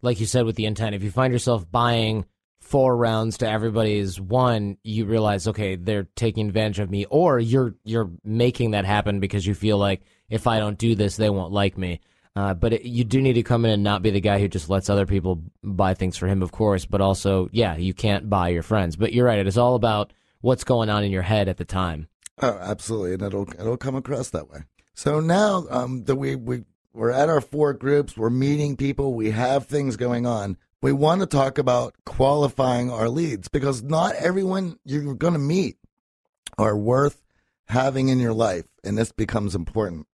[0.03, 2.27] like you said with the intent, if you find yourself buying
[2.64, 7.74] four rounds to everybody's one, you realize, okay, they're taking advantage of me, or you're
[7.85, 11.53] you're making that happen because you feel like if I don't do this, they won't
[11.53, 12.00] like me.
[12.37, 14.48] Uh, but it, you do need to come in and not be the guy who
[14.48, 16.85] just lets other people buy things for him, of course.
[16.85, 18.96] But also, yeah, you can't buy your friends.
[18.96, 21.64] But you're right; it is all about what's going on in your head at the
[21.64, 22.09] time.
[22.40, 24.61] Oh, absolutely, and it'll it'll come across that way.
[24.94, 29.33] So now um, that we we we're at our four groups, we're meeting people, we
[29.33, 30.57] have things going on.
[30.85, 35.79] We want to talk about qualifying our leads because not everyone you're going to meet
[36.59, 37.23] are worth
[37.68, 40.07] having in your life, and this becomes important.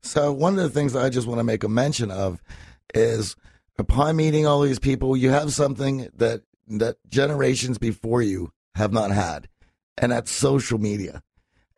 [0.00, 2.42] So one of the things I just want to make a mention of
[2.94, 3.36] is
[3.78, 9.10] upon meeting all these people, you have something that that generations before you have not
[9.10, 9.50] had,
[9.98, 11.22] and that's social media.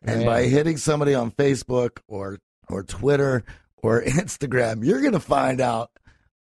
[0.01, 3.43] And by hitting somebody on Facebook or or Twitter
[3.75, 5.91] or Instagram, you're going to find out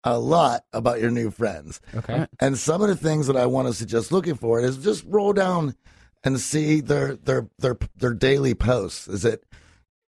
[0.06, 1.82] a lot about your new friends.
[1.94, 2.28] Okay.
[2.40, 5.34] And some of the things that I want to suggest looking for is just roll
[5.34, 5.76] down
[6.24, 9.08] and see their their their their daily posts.
[9.08, 9.44] Is it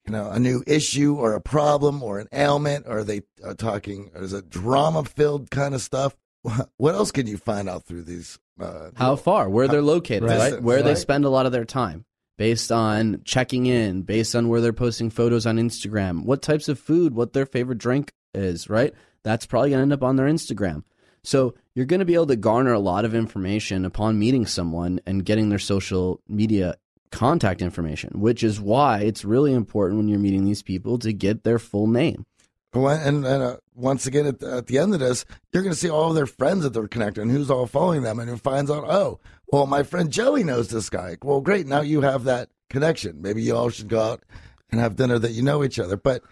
[0.07, 2.87] you know a new issue or a problem or an ailment?
[2.87, 4.11] Or are they uh, talking?
[4.15, 6.15] Or is it drama filled kind of stuff?
[6.77, 8.39] What else can you find out through these?
[8.61, 10.53] Uh, How far, where they're located, Right.
[10.53, 10.63] right?
[10.63, 12.05] Where they spend a lot of their time
[12.39, 16.79] based on checking in, based on where they're posting photos on Instagram, what types of
[16.79, 18.93] food, what their favorite drink is, right?
[19.25, 20.85] That's probably going to end up on their Instagram.
[21.25, 25.01] So you're going to be able to garner a lot of information upon meeting someone
[25.07, 26.77] and getting their social media
[27.11, 31.43] contact information, which is why it's really important when you're meeting these people to get
[31.43, 32.27] their full name.
[32.75, 35.79] And and uh, once again, at the, at the end of this, you're going to
[35.79, 38.69] see all their friends that they're connected and who's all following them, and who finds
[38.69, 41.17] out, oh, well, my friend Joey knows this guy.
[41.23, 43.23] Well, great, now you have that connection.
[43.23, 44.25] Maybe you all should go out
[44.71, 45.97] and have dinner that you know each other.
[45.97, 46.23] But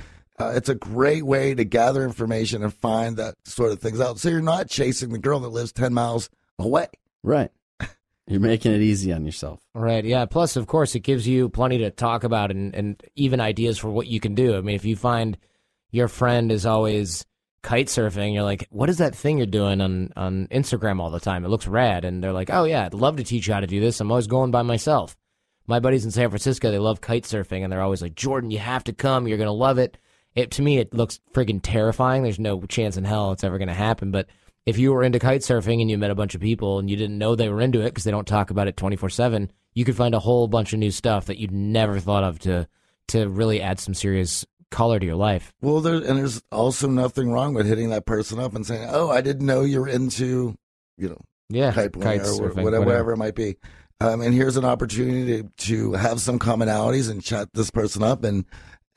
[0.42, 4.18] uh, it's a great way to gather information and find that sort of things out.
[4.18, 6.28] So you're not chasing the girl that lives ten miles
[6.58, 6.88] away.
[7.22, 7.50] Right.
[8.28, 9.60] You're making it easy on yourself.
[9.74, 10.04] Right.
[10.04, 10.26] Yeah.
[10.26, 13.90] Plus, of course, it gives you plenty to talk about and, and even ideas for
[13.90, 14.56] what you can do.
[14.56, 15.36] I mean, if you find
[15.90, 17.26] your friend is always
[17.62, 21.18] kite surfing, you're like, what is that thing you're doing on, on Instagram all the
[21.20, 21.44] time?
[21.44, 22.04] It looks rad.
[22.04, 24.00] And they're like, oh, yeah, I'd love to teach you how to do this.
[24.00, 25.16] I'm always going by myself.
[25.66, 28.58] My buddies in San Francisco, they love kite surfing, and they're always like, Jordan, you
[28.58, 29.28] have to come.
[29.28, 29.98] You're going to love it.
[30.34, 32.22] It To me, it looks friggin' terrifying.
[32.22, 34.10] There's no chance in hell it's ever going to happen.
[34.10, 34.26] But
[34.64, 36.96] if you were into kite surfing and you met a bunch of people and you
[36.96, 39.84] didn't know they were into it because they don't talk about it 24 7, you
[39.84, 42.66] could find a whole bunch of new stuff that you'd never thought of to
[43.08, 45.52] to really add some serious color to your life.
[45.60, 49.10] Well, there and there's also nothing wrong with hitting that person up and saying, "Oh,
[49.10, 50.56] I didn't know you're into,
[50.96, 51.18] you know,
[51.48, 53.56] Yeah, kite kite or surfing, whatever, whatever it might be.
[54.00, 58.24] Um, and here's an opportunity to, to have some commonalities and chat this person up
[58.24, 58.44] and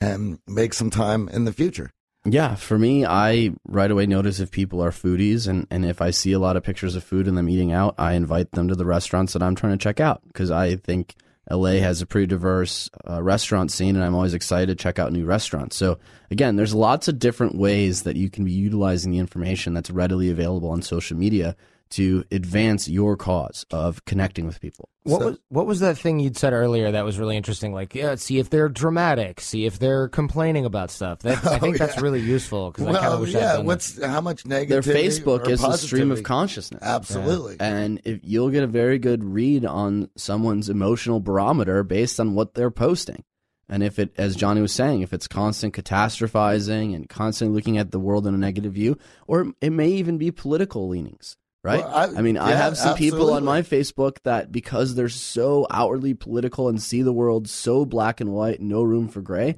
[0.00, 1.90] and make some time in the future.
[2.28, 6.10] Yeah, for me, I right away notice if people are foodies, and, and if I
[6.10, 8.74] see a lot of pictures of food and them eating out, I invite them to
[8.74, 11.14] the restaurants that I'm trying to check out because I think
[11.48, 15.12] LA has a pretty diverse uh, restaurant scene, and I'm always excited to check out
[15.12, 15.76] new restaurants.
[15.76, 19.90] So, again, there's lots of different ways that you can be utilizing the information that's
[19.90, 21.54] readily available on social media
[21.90, 24.88] to advance your cause of connecting with people.
[25.04, 27.72] What So- was what was that thing you'd said earlier that was really interesting?
[27.72, 31.20] Like, yeah, see if they're dramatic, see if they're complaining about stuff.
[31.20, 33.38] That, I oh, think Oh, that's really useful because I kind of Well, wish I'd
[33.38, 33.46] yeah.
[33.52, 33.64] done that.
[33.66, 34.68] What's how much negativity?
[34.68, 36.82] Their Facebook or is a stream of consciousness.
[36.82, 37.56] Absolutely.
[37.60, 42.54] and if you'll get a very good read on someone's emotional barometer based on what
[42.54, 43.22] they're posting
[43.68, 47.90] and if it as johnny was saying if it's constant catastrophizing and constantly looking at
[47.90, 48.96] the world in a negative view
[49.26, 52.96] or it may even be political leanings right Well, I- I, mean i have some
[52.96, 57.84] people on my facebook that because they're so outwardly political and see the world so
[57.84, 59.56] black and white no room for gray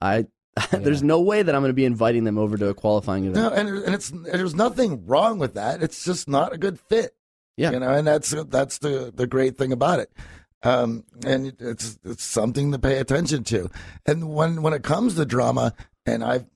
[0.00, 0.26] i
[0.72, 3.36] there's no way that i'm going to be inviting them over to a qualifying event
[3.36, 5.82] No, and, and it's and there's nothing wrong with that.
[5.82, 7.14] It's just not a good fit.
[7.56, 7.70] Yeah.
[7.72, 10.10] you know, and that's that's the the great thing about it.
[10.64, 13.70] Um, and it's it's something to pay attention to.
[14.06, 15.74] And when when it comes to drama,
[16.06, 16.46] and I've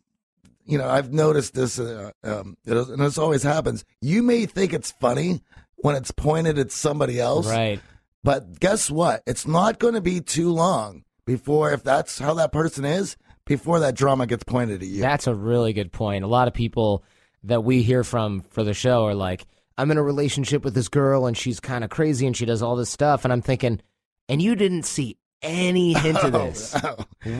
[0.64, 3.84] you know I've noticed this, uh, um, it, and this always happens.
[4.00, 5.42] You may think it's funny
[5.76, 7.80] when it's pointed at somebody else, right.
[8.22, 9.22] but guess what?
[9.26, 13.80] It's not going to be too long before, if that's how that person is, before
[13.80, 15.00] that drama gets pointed at you.
[15.00, 16.24] That's a really good point.
[16.24, 17.04] A lot of people
[17.44, 19.46] that we hear from for the show are like,
[19.76, 22.62] I'm in a relationship with this girl and she's kind of crazy and she does
[22.62, 23.24] all this stuff.
[23.24, 23.80] And I'm thinking,
[24.28, 26.96] and you didn't see any hint of oh, this Oh,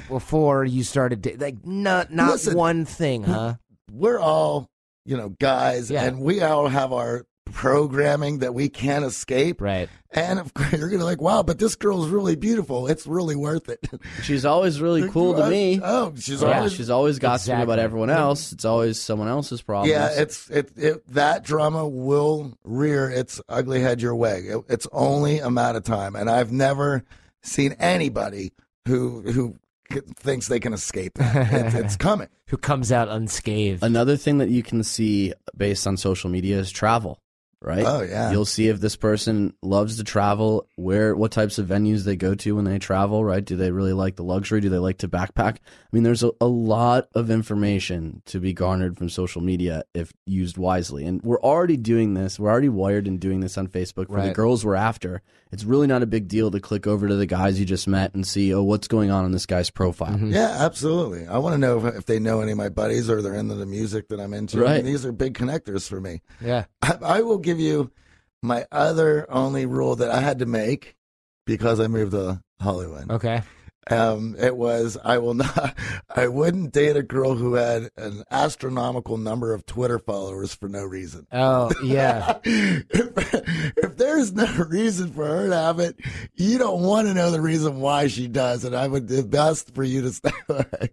[0.09, 2.57] before you started, da- like, not, not Listen.
[2.57, 3.55] one thing, huh?
[3.91, 4.69] we're all,
[5.05, 6.05] you know, guys, Yeah.
[6.05, 9.61] and we all have our programming that we can't escape.
[9.61, 9.89] Right.
[10.11, 12.87] And of course, you're gonna like, wow, but this girl's really beautiful.
[12.87, 13.79] It's really worth it.
[14.23, 16.57] she's always really cool to me Oh, she's Yeah.
[16.59, 18.53] always she's always gossiping about everyone else.
[18.53, 19.91] It's always someone else's problem.
[19.91, 24.41] Yeah, it's it, it that drama will rear its ugly head your way.
[24.41, 27.05] It, it's only a matter of time, and I've never
[27.43, 28.53] seen anybody
[28.87, 29.57] who who
[30.17, 31.53] thinks they can escape that.
[31.53, 32.29] It's, it's coming.
[32.49, 33.83] Who comes out unscathed.
[33.83, 37.19] Another thing that you can see based on social media is travel,
[37.63, 37.85] right?
[37.87, 38.31] Oh, yeah.
[38.33, 42.35] You'll see if this person loves to travel, where what types of venues they go
[42.35, 43.45] to when they travel, right?
[43.45, 44.61] Do they really like the luxury?
[44.61, 45.57] Do they like to backpack?
[45.57, 45.61] I
[45.93, 50.57] mean, there's a, a lot of information to be garnered from social media if used
[50.59, 51.05] wisely.
[51.07, 52.39] And we're already doing this.
[52.39, 55.23] We're already wired and doing this on Facebook for the girls we're after.
[55.53, 58.15] It's really not a big deal to click over to the guys you just met
[58.15, 60.13] and see, oh, what's going on in this guy's profile.
[60.15, 60.33] Mm-hmm.
[60.33, 61.27] Yeah, absolutely.
[61.27, 63.55] I want to know if, if they know any of my buddies or they're into
[63.55, 64.57] the music that I'm into.
[64.57, 64.85] I mean, Right.
[64.85, 66.23] these are big connectors for me.
[66.41, 66.65] yeah.
[66.81, 67.91] I, I will give you
[68.43, 70.97] my other only rule that I had to make
[71.47, 73.11] because I moved to Hollywood.
[73.11, 73.43] Okay.
[73.91, 75.77] Um, it was I will not,
[76.15, 80.85] I wouldn't date a girl who had an astronomical number of Twitter followers for no
[80.85, 81.27] reason.
[81.33, 82.39] Oh, yeah.
[82.45, 83.35] if,
[83.77, 85.97] if there's no reason for her to have it,
[86.35, 89.75] you don't want to know the reason why she does, and I would do best
[89.75, 90.91] for you to stay away.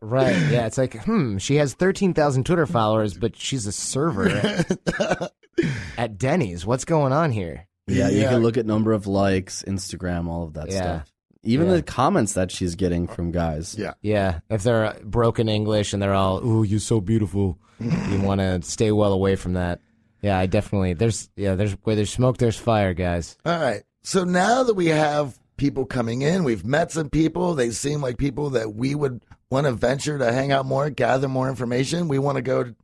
[0.00, 0.36] Right.
[0.50, 0.66] Yeah.
[0.66, 5.32] It's like, hmm, she has 13,000 Twitter followers, but she's a server at,
[5.98, 6.64] at Denny's.
[6.66, 7.66] What's going on here?
[7.86, 10.76] Yeah, you can look at number of likes, Instagram, all of that Yeah.
[10.80, 11.12] stuff.
[11.44, 11.74] Even Yeah.
[11.76, 13.74] the comments that she's getting from guys.
[13.78, 13.94] Yeah.
[14.02, 18.40] Yeah, if they're uh, broken English and they're all, "Ooh, you're so beautiful," you want
[18.40, 19.80] to stay well away from that.
[20.20, 20.94] Yeah, I definitely.
[20.94, 23.36] There's yeah, there's where there's smoke, there's fire, guys.
[23.46, 23.82] All right.
[24.02, 27.54] So now that we have people coming in, we've met some people.
[27.54, 31.28] They seem like people that we would want to venture to hang out more, gather
[31.28, 32.08] more information.
[32.08, 32.74] We want to go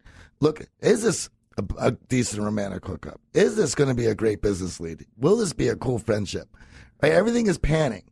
[0.41, 0.63] look.
[0.81, 3.21] Is this a, a decent romantic hookup?
[3.35, 5.05] Is this going to be a great business lead?
[5.19, 6.49] Will this be a cool friendship?
[7.03, 7.13] Right?
[7.13, 8.05] Everything is panning.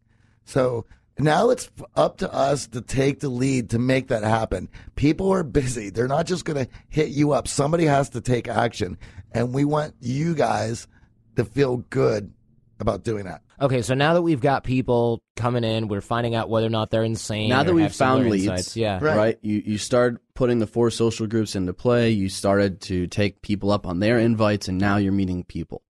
[0.45, 0.87] So
[1.19, 4.69] now it's up to us to take the lead to make that happen.
[4.97, 5.89] People are busy.
[5.89, 7.49] They're not just going to hit you up.
[7.49, 8.99] Somebody has to take action.
[9.33, 10.89] And we want you guys
[11.37, 12.33] to feel good
[12.81, 13.43] about doing that.
[13.63, 16.91] Okay, so now that we've got people coming in, we're finding out whether or not
[16.91, 17.49] they're insane.
[17.49, 18.77] Now that we've found leads, insights.
[18.77, 19.17] yeah, Right.
[19.17, 19.39] right?
[19.41, 22.11] You you start putting the four social groups into play.
[22.11, 25.83] You started to take people up on their invites, and now you're meeting people.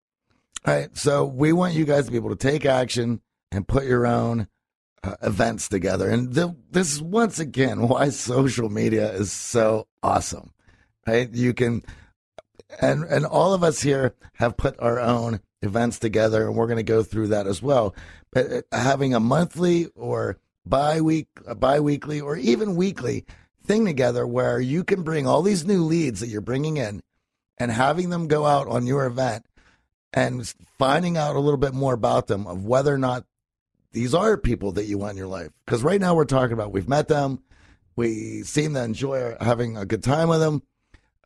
[0.67, 0.97] All right.
[0.97, 3.21] So we want you guys to be able to take action
[3.53, 4.49] and put your own
[5.05, 6.11] uh, events together.
[6.11, 10.51] And th- this is once again why social media is so awesome,
[11.07, 11.31] right?
[11.33, 11.85] You can,
[12.81, 16.77] and and all of us here have put our own events together, and we're going
[16.77, 17.95] to go through that as well.
[18.33, 23.25] But uh, having a monthly or bi week, bi-weekly, or even weekly
[23.65, 27.03] thing together where you can bring all these new leads that you're bringing in
[27.59, 29.45] and having them go out on your event
[30.13, 33.25] and finding out a little bit more about them of whether or not
[33.93, 35.51] these are people that you want in your life.
[35.65, 37.43] Because right now we're talking about we've met them,
[37.97, 40.63] We seem to enjoy having a good time with them.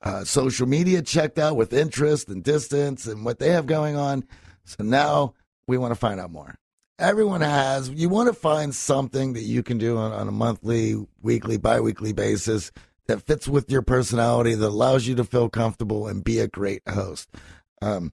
[0.05, 4.23] Uh, social media checked out with interest and distance and what they have going on.
[4.65, 5.35] So now
[5.67, 6.57] we want to find out more.
[6.99, 10.95] Everyone has, you want to find something that you can do on, on a monthly,
[11.23, 12.71] weekly, bi weekly basis
[13.07, 16.83] that fits with your personality, that allows you to feel comfortable and be a great
[16.89, 17.31] host.
[17.83, 18.13] Um,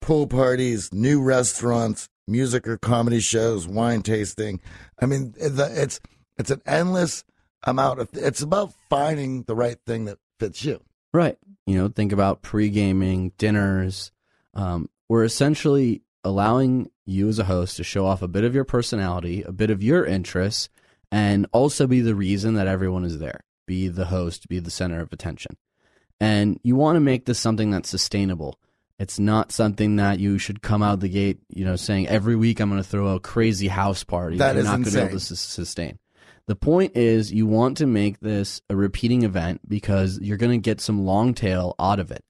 [0.00, 4.60] pool parties, new restaurants, music or comedy shows, wine tasting.
[5.00, 6.00] I mean, it's
[6.38, 7.24] it's an endless
[7.64, 8.08] amount of.
[8.12, 10.80] It's about finding the right thing that fits you.
[11.12, 11.36] Right.
[11.66, 14.10] You know, think about pre gaming, dinners.
[14.54, 18.64] Um, we're essentially allowing you as a host to show off a bit of your
[18.64, 20.68] personality, a bit of your interests,
[21.10, 23.44] and also be the reason that everyone is there.
[23.66, 25.56] Be the host, be the center of attention.
[26.20, 28.58] And you want to make this something that's sustainable.
[28.98, 32.60] It's not something that you should come out the gate, you know, saying every week
[32.60, 34.36] I'm going to throw a crazy house party.
[34.36, 35.98] That You're not going to be able to sustain.
[36.46, 40.58] The point is, you want to make this a repeating event because you're going to
[40.58, 42.24] get some long tail out of it,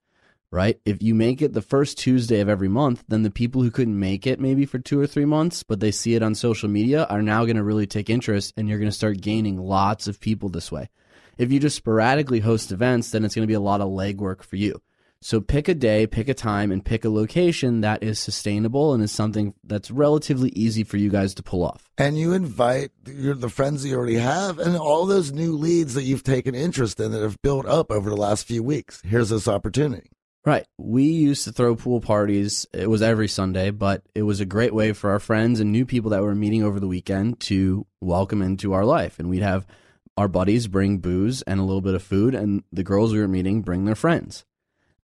[0.50, 0.78] right?
[0.84, 3.98] If you make it the first Tuesday of every month, then the people who couldn't
[3.98, 7.04] make it maybe for two or three months, but they see it on social media
[7.04, 10.20] are now going to really take interest and you're going to start gaining lots of
[10.20, 10.90] people this way.
[11.38, 14.42] If you just sporadically host events, then it's going to be a lot of legwork
[14.42, 14.82] for you.
[15.22, 19.02] So pick a day, pick a time, and pick a location that is sustainable and
[19.02, 21.88] is something that's relatively easy for you guys to pull off.
[21.96, 25.94] And you invite your, the friends that you already have and all those new leads
[25.94, 29.00] that you've taken interest in that have built up over the last few weeks.
[29.04, 30.10] Here's this opportunity.
[30.44, 30.66] Right.
[30.76, 32.66] We used to throw pool parties.
[32.74, 35.86] It was every Sunday, but it was a great way for our friends and new
[35.86, 39.20] people that were meeting over the weekend to welcome into our life.
[39.20, 39.68] And we'd have
[40.16, 43.28] our buddies bring booze and a little bit of food, and the girls we were
[43.28, 44.44] meeting bring their friends.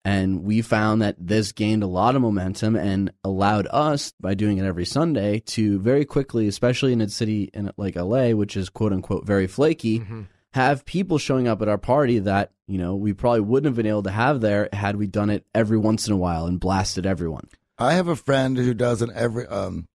[0.07, 4.59] And we found that this gained a lot of momentum and allowed us, by doing
[4.59, 8.68] it every Sunday, to very quickly, especially in a city in like LA, which is
[8.68, 10.04] quote unquote very flaky,
[10.52, 13.90] have people showing up at our party that, you know, we probably wouldn't have been
[13.90, 17.04] able to have there had we done it every once in a while and blasted
[17.04, 17.48] everyone.
[17.76, 19.88] I have a friend who does it every um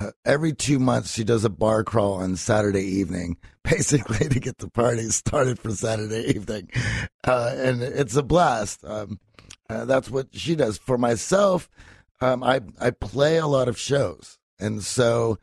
[0.00, 1.12] uh, every two months.
[1.12, 5.70] She does a bar crawl on Saturday evening, basically to get the party started for
[5.72, 6.70] Saturday evening,
[7.24, 8.82] uh, and it's a blast.
[8.84, 9.20] Um,
[9.70, 10.78] uh, that's what she does.
[10.78, 11.68] For myself,
[12.20, 15.38] um, I I play a lot of shows, and so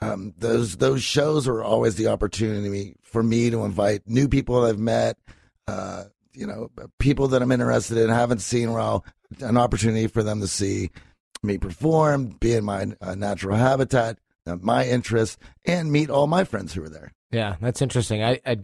[0.00, 4.78] um, those those shows are always the opportunity for me to invite new people I've
[4.78, 5.16] met.
[5.66, 9.04] Uh, you know, people that I'm interested in, haven't seen well,
[9.40, 10.90] an opportunity for them to see
[11.42, 16.44] me perform, be in my uh, natural habitat, uh, my interests, and meet all my
[16.44, 17.12] friends who are there.
[17.30, 18.22] Yeah, that's interesting.
[18.22, 18.58] I, I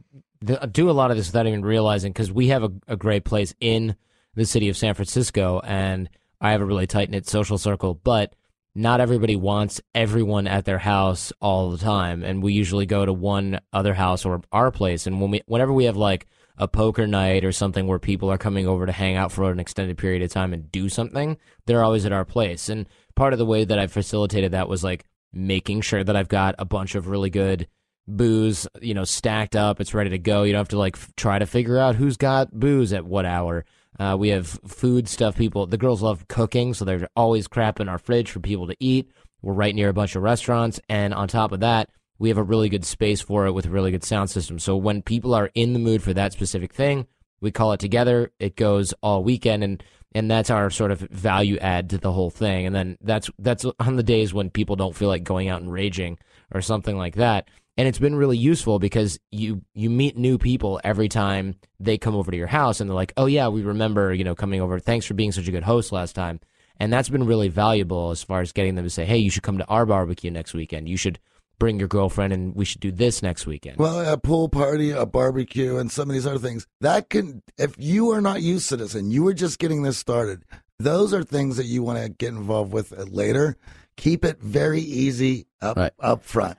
[0.47, 3.25] th- do a lot of this without even realizing because we have a, a great
[3.25, 3.97] place in
[4.35, 6.09] the city of San Francisco, and
[6.41, 8.35] I have a really tight knit social circle, but
[8.75, 12.25] not everybody wants everyone at their house all the time.
[12.25, 15.07] And we usually go to one other house or our place.
[15.07, 16.27] And when we, whenever we have like
[16.57, 19.61] a poker night or something where people are coming over to hang out for an
[19.61, 22.69] extended period of time and do something, they're always at our place.
[22.69, 26.29] And part of the way that I facilitated that was like making sure that I've
[26.29, 27.69] got a bunch of really good
[28.07, 29.81] booze, you know, stacked up.
[29.81, 30.43] It's ready to go.
[30.43, 33.25] You don't have to like f- try to figure out who's got booze at what
[33.25, 33.65] hour.
[33.99, 35.37] Uh, we have food stuff.
[35.37, 38.77] People, the girls love cooking, so there's always crap in our fridge for people to
[38.81, 39.11] eat.
[39.43, 42.43] We're right near a bunch of restaurants, and on top of that, we have a
[42.43, 44.59] really good space for it with a really good sound system.
[44.59, 47.07] So when people are in the mood for that specific thing,
[47.41, 48.33] we call it together.
[48.39, 49.83] It goes all weekend, and
[50.15, 52.67] and that's our sort of value add to the whole thing.
[52.67, 55.73] And then that's that's on the days when people don't feel like going out and
[55.73, 56.19] raging
[56.53, 57.49] or something like that.
[57.77, 62.15] And it's been really useful because you you meet new people every time they come
[62.15, 64.79] over to your house, and they're like, "Oh yeah, we remember you know coming over.
[64.79, 66.41] Thanks for being such a good host last time."
[66.79, 69.43] And that's been really valuable as far as getting them to say, "Hey, you should
[69.43, 70.89] come to our barbecue next weekend.
[70.89, 71.19] You should."
[71.61, 73.79] Bring your girlfriend, and we should do this next weekend.
[73.79, 77.77] Well, a pool party, a barbecue, and some of these other things that can, if
[77.79, 80.43] you are not used to this and you are just getting this started,
[80.81, 83.57] those are things that you want to get involved with later.
[83.97, 85.93] Keep it very easy up Right.
[86.01, 86.59] up front.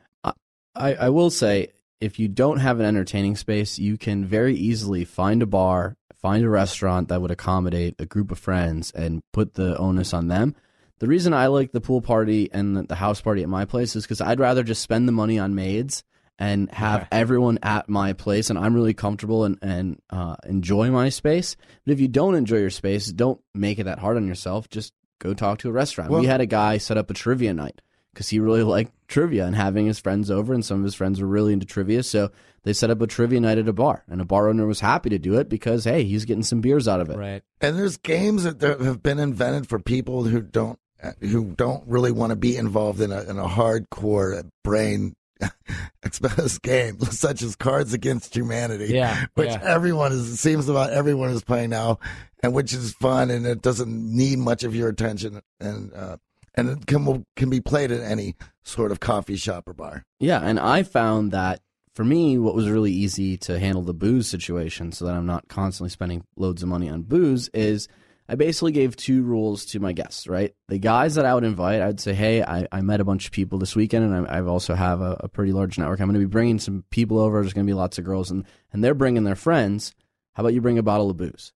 [0.75, 1.69] I, I will say,
[2.01, 6.43] if you don't have an entertaining space, you can very easily find a bar, find
[6.43, 10.55] a restaurant that would accommodate a group of friends and put the onus on them.
[10.99, 14.03] The reason I like the pool party and the, house party at my place is
[14.03, 16.03] because I'd rather just spend the money on maids
[16.39, 17.07] and have Okay.
[17.13, 21.55] everyone at my place and I'm really comfortable and, and uh, enjoy my space.
[21.85, 24.69] But if you don't enjoy your space, don't make it that hard on yourself.
[24.69, 26.11] Just go talk to a restaurant.
[26.11, 27.81] Well- we had a guy set up a trivia night
[28.15, 31.21] because he really liked trivia and having his friends over, and some of his friends
[31.21, 32.01] were really into trivia.
[32.01, 32.31] So
[32.63, 35.09] they set up a trivia night at a bar, and a bar owner was happy
[35.09, 37.17] to do it because hey, he's getting some beers out of it.
[37.17, 37.43] right.
[37.61, 40.79] And there's games that have been invented for people who don't
[41.19, 45.13] who don't really want to be involved in a in a hardcore brain
[46.03, 48.93] exposed game, such as Cards Against Humanity.
[48.93, 49.61] Yeah, which yeah.
[49.61, 51.99] everyone is it seems about everyone is playing now,
[52.41, 56.17] and which is fun and it doesn't need much of your attention and uh,
[56.55, 60.03] and it can can be played at any sort of coffee shop or bar.
[60.19, 61.61] Yeah, and I found that
[61.93, 65.47] for me, what was really easy to handle the booze situation so that I'm not
[65.47, 67.87] constantly spending loads of money on booze is
[68.27, 70.53] I basically gave two rules to my guests, right?
[70.67, 73.31] The guys that I would invite, I'd say, hey, I, I met a bunch of
[73.31, 75.99] people this weekend and I, I also have a, a pretty large network.
[75.99, 77.41] I'm going to be bringing some people over.
[77.41, 79.93] There's going to be lots of girls and, and they're bringing their friends.
[80.33, 81.53] How about you bring a bottle of booze?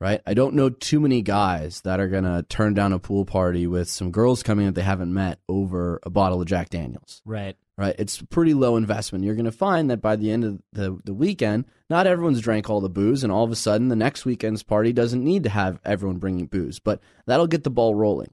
[0.00, 0.22] Right?
[0.26, 3.66] I don't know too many guys that are going to turn down a pool party
[3.66, 7.54] with some girls coming that they haven't met over a bottle of Jack Daniels Right.
[7.76, 7.94] right?
[7.98, 9.24] It's pretty low investment.
[9.24, 12.70] You're going to find that by the end of the, the weekend, not everyone's drank
[12.70, 15.50] all the booze, and all of a sudden, the next weekend's party doesn't need to
[15.50, 18.32] have everyone bringing booze, but that'll get the ball rolling.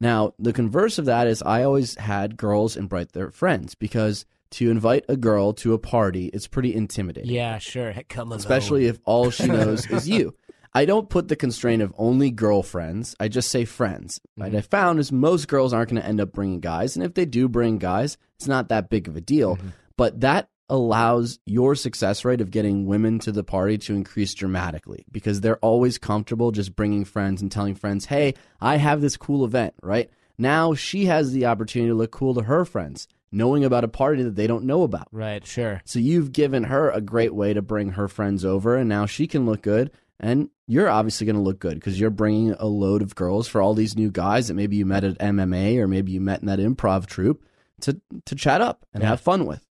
[0.00, 4.70] Now, the converse of that is I always had girls invite their friends because to
[4.70, 7.94] invite a girl to a party, it's pretty intimidating Yeah, sure.
[8.08, 10.34] Come especially if all she knows is you.
[10.74, 13.14] I don't put the constraint of only girlfriends.
[13.20, 14.20] I just say friends.
[14.34, 14.56] What mm-hmm.
[14.56, 17.26] I found is most girls aren't going to end up bringing guys, and if they
[17.26, 19.56] do bring guys, it's not that big of a deal.
[19.56, 19.68] Mm-hmm.
[19.96, 25.04] But that allows your success rate of getting women to the party to increase dramatically
[25.12, 29.44] because they're always comfortable just bringing friends and telling friends, "Hey, I have this cool
[29.44, 33.84] event." Right now, she has the opportunity to look cool to her friends, knowing about
[33.84, 35.06] a party that they don't know about.
[35.12, 35.82] Right, sure.
[35.84, 39.28] So you've given her a great way to bring her friends over, and now she
[39.28, 39.92] can look good.
[40.18, 43.60] And you're obviously going to look good because you're bringing a load of girls for
[43.60, 46.46] all these new guys that maybe you met at MMA or maybe you met in
[46.46, 47.44] that improv troupe
[47.82, 49.66] to to chat up and have fun with.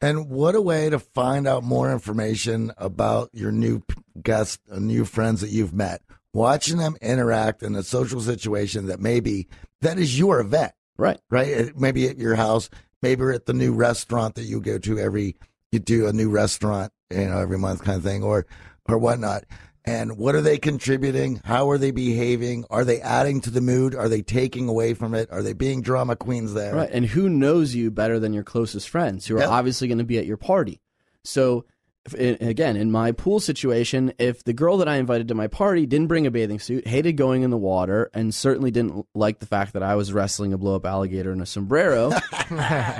[0.00, 3.82] And what a way to find out more information about your new
[4.22, 6.00] guests, uh, new friends that you've met.
[6.32, 9.48] Watching them interact in a social situation that maybe
[9.80, 11.20] that is your event, Right.
[11.28, 11.76] right?
[11.76, 12.70] Maybe at your house,
[13.02, 15.36] maybe at the new restaurant that you go to every,
[15.72, 18.46] you do a new restaurant, you know, every month kind of thing, or
[18.88, 19.44] or whatnot.
[19.84, 21.40] And what are they contributing?
[21.44, 22.64] How are they behaving?
[22.70, 23.94] Are they adding to the mood?
[23.94, 25.30] Are they taking away from it?
[25.32, 26.74] Are they being drama queens there?
[26.74, 26.90] Right.
[26.92, 29.48] And who knows you better than your closest friends who are Yep.
[29.48, 30.80] obviously going to be at your party?
[31.24, 31.64] So,
[32.06, 35.84] if, again, in my pool situation, if the girl that I invited to my party
[35.86, 39.46] didn't bring a bathing suit, hated going in the water, and certainly didn't like the
[39.46, 42.10] fact that I was wrestling a blow up alligator in a sombrero,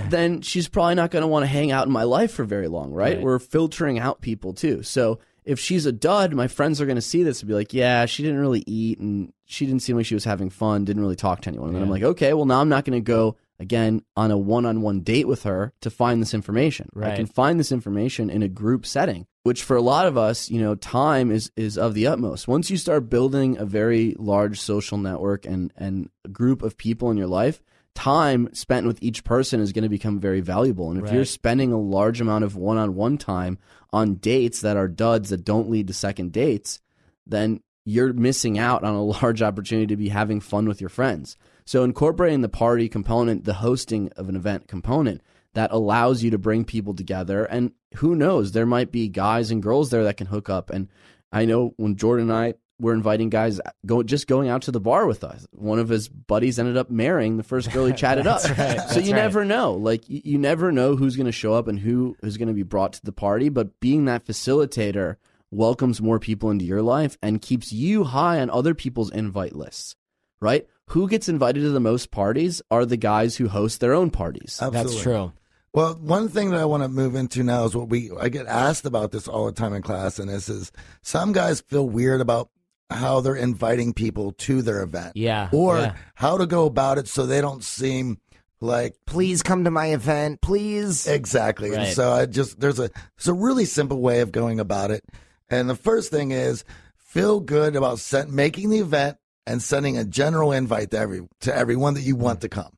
[0.09, 2.69] then she's probably not going to want to hang out in my life for very
[2.69, 3.17] long, right?
[3.17, 3.23] Right.
[3.25, 4.83] We're filtering out people too.
[4.83, 7.73] So, if she's a dud, my friends are going to see this and be like,
[7.73, 11.03] yeah, she didn't really eat and she didn't seem like she was having fun, didn't
[11.03, 11.69] really talk to anyone.
[11.69, 14.39] And then I'm like, okay, well, now I'm not going to go again on a
[14.39, 16.89] one on one date with her to find this information.
[17.13, 20.51] I can find this information in a group setting, which for a lot of us,
[20.51, 22.49] you know, time is, is of the utmost.
[22.49, 27.11] Once you start building a very large social network and, and a group of people
[27.11, 27.61] in your life,
[27.95, 30.91] time spent with each person is going to become very valuable.
[30.91, 33.59] And if you're spending a large amount of one on one time
[33.93, 36.81] on dates that are duds that don't lead to second dates,
[37.27, 41.37] then you're missing out on a large opportunity to be having fun with your friends.
[41.65, 45.23] So incorporating the party component, the hosting of an event component
[45.55, 49.63] that allows you to bring people together and who knows, there might be guys and
[49.63, 50.89] girls there that can hook up and
[51.33, 54.81] I know when Jordan and I were inviting guys go just going out to the
[54.81, 55.47] bar with us.
[55.53, 58.43] One of his buddies ended up marrying the first girl he chatted up.
[58.59, 59.23] Right, So you right.
[59.23, 59.75] never know.
[59.75, 62.55] Like you, you never know who's going to show up and who is going to
[62.55, 65.17] be brought to the party, but being that facilitator
[65.51, 69.97] welcomes more people into your life and keeps you high on other people's invite lists.
[70.41, 70.67] Right?
[70.87, 74.59] Who gets invited to the most parties are the guys who host their own parties.
[74.61, 74.93] Absolutely.
[74.93, 75.33] That's true.
[75.73, 78.47] Well, one thing that I want to move into now is what we I get
[78.47, 80.73] asked about this all the time in class, and this is
[81.03, 82.51] some guys feel weird about
[82.91, 85.49] how they're inviting people to their event, Yeah.
[85.53, 85.95] or yeah.
[86.15, 88.19] how to go about it so they don't seem
[88.61, 91.07] like please come to my event, please.
[91.07, 91.75] exactly.
[91.75, 95.05] And so I just there's a there's a really simple way of going about it,
[95.49, 96.65] and the first thing is
[96.97, 99.17] feel good about sent, making the event
[99.47, 102.73] and sending a general invite to every to everyone that you want to come.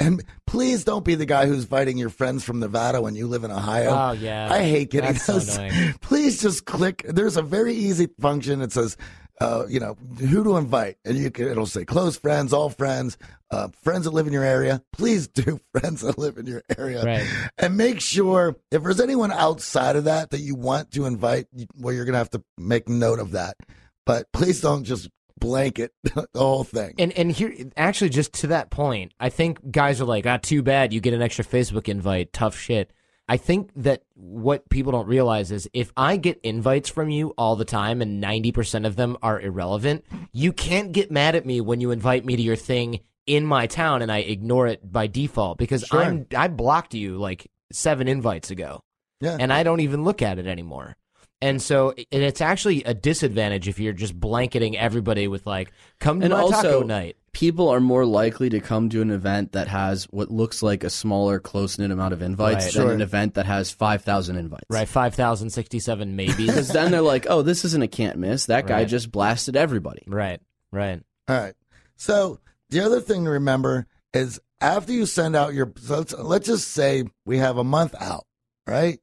[0.00, 3.42] And please don't be the guy who's inviting your friends from Nevada when you live
[3.44, 3.90] in Ohio.
[3.90, 4.48] Oh yeah.
[4.50, 5.56] I hate getting That's so those.
[5.56, 5.94] annoying.
[6.00, 7.04] Please just click.
[7.08, 8.62] There's a very easy function.
[8.62, 8.96] It says,
[9.40, 11.48] uh, you know, who to invite, and you can.
[11.48, 13.16] It'll say close friends, all friends,
[13.50, 14.82] uh, friends that live in your area.
[14.92, 17.26] Please do friends that live in your area, Right.
[17.58, 21.94] and make sure if there's anyone outside of that that you want to invite, well,
[21.94, 23.56] you're gonna have to make note of that.
[24.06, 25.08] But please don't just
[25.38, 26.94] blanket the whole thing.
[26.98, 30.62] And and here actually just to that point, I think guys are like, ah, too
[30.62, 32.32] bad you get an extra Facebook invite.
[32.32, 32.92] Tough shit.
[33.28, 37.56] I think that what people don't realize is if I get invites from you all
[37.56, 41.80] the time and 90% of them are irrelevant, you can't get mad at me when
[41.80, 45.58] you invite me to your thing in my town and I ignore it by default
[45.58, 46.02] because Sure.
[46.02, 48.80] I'm I blocked you like seven invites ago.
[49.20, 49.36] Yeah.
[49.38, 50.96] And I don't even look at it anymore.
[51.42, 55.70] And so and it's actually a disadvantage if you're just blanketing everybody with like,
[56.00, 57.16] come to And my also, taco night.
[57.38, 60.90] People are more likely to come to an event that has what looks like a
[60.90, 62.74] smaller, close knit amount of invites Right.
[62.74, 62.92] than Sure.
[62.92, 64.64] an event that has 5,000 invites.
[64.68, 66.46] Right, 5,067 maybe.
[66.46, 68.46] Because then they're like, oh, this isn't a can't miss.
[68.46, 68.88] That guy Right.
[68.88, 70.02] just blasted everybody.
[70.08, 70.40] right,
[70.72, 71.00] right.
[71.28, 71.54] All right.
[71.96, 76.46] So the other thing to remember is after you send out your, so let's, let's
[76.48, 78.26] just say we have a month out,
[78.66, 78.98] right?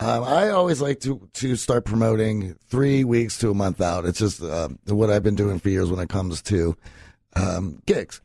[0.00, 4.04] Um, I always like to to start promoting three weeks to a month out.
[4.04, 6.76] It's just uh, what I've been doing for years when it comes to
[7.36, 8.20] um, gigs.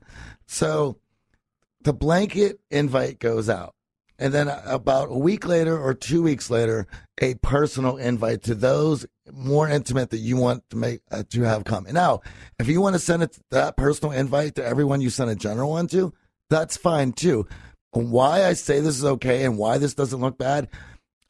[0.47, 0.97] So
[1.81, 3.75] the blanket invite goes out.
[4.17, 6.85] And then about a week later or two weeks later,
[7.19, 11.63] a personal invite to those more intimate that you want to make uh, to have
[11.63, 11.85] come.
[11.85, 12.21] And now,
[12.59, 15.71] if you want to send it that personal invite to everyone you send a general
[15.71, 16.13] one to,
[16.51, 17.47] that's fine too.
[17.93, 20.67] Why I say this is okay and why this doesn't look bad,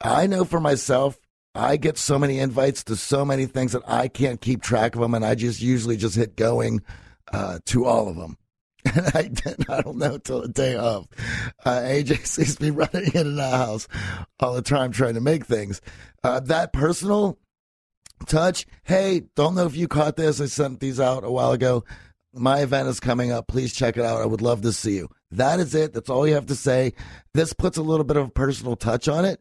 [0.02, 1.18] I know for myself,
[1.54, 5.00] I get so many invites to so many things that I can't keep track of
[5.00, 6.82] them, and I just usually just hit going
[7.32, 8.36] uh, to all of them.
[8.94, 9.30] And I
[9.68, 11.06] I don't know till the day of.
[11.64, 13.88] Uh, AJ sees me running in and out house
[14.40, 15.80] all the time trying to make things.
[16.24, 17.38] Uh, that personal
[18.26, 20.40] touch, hey, don't know if you caught this.
[20.40, 21.84] I sent these out a while ago.
[22.34, 23.46] My event is coming up.
[23.46, 24.20] Please check it out.
[24.20, 25.08] I would love to see you.
[25.30, 25.92] That is it.
[25.92, 26.94] That's all you have to say.
[27.34, 29.40] This puts a little bit of a personal touch on it,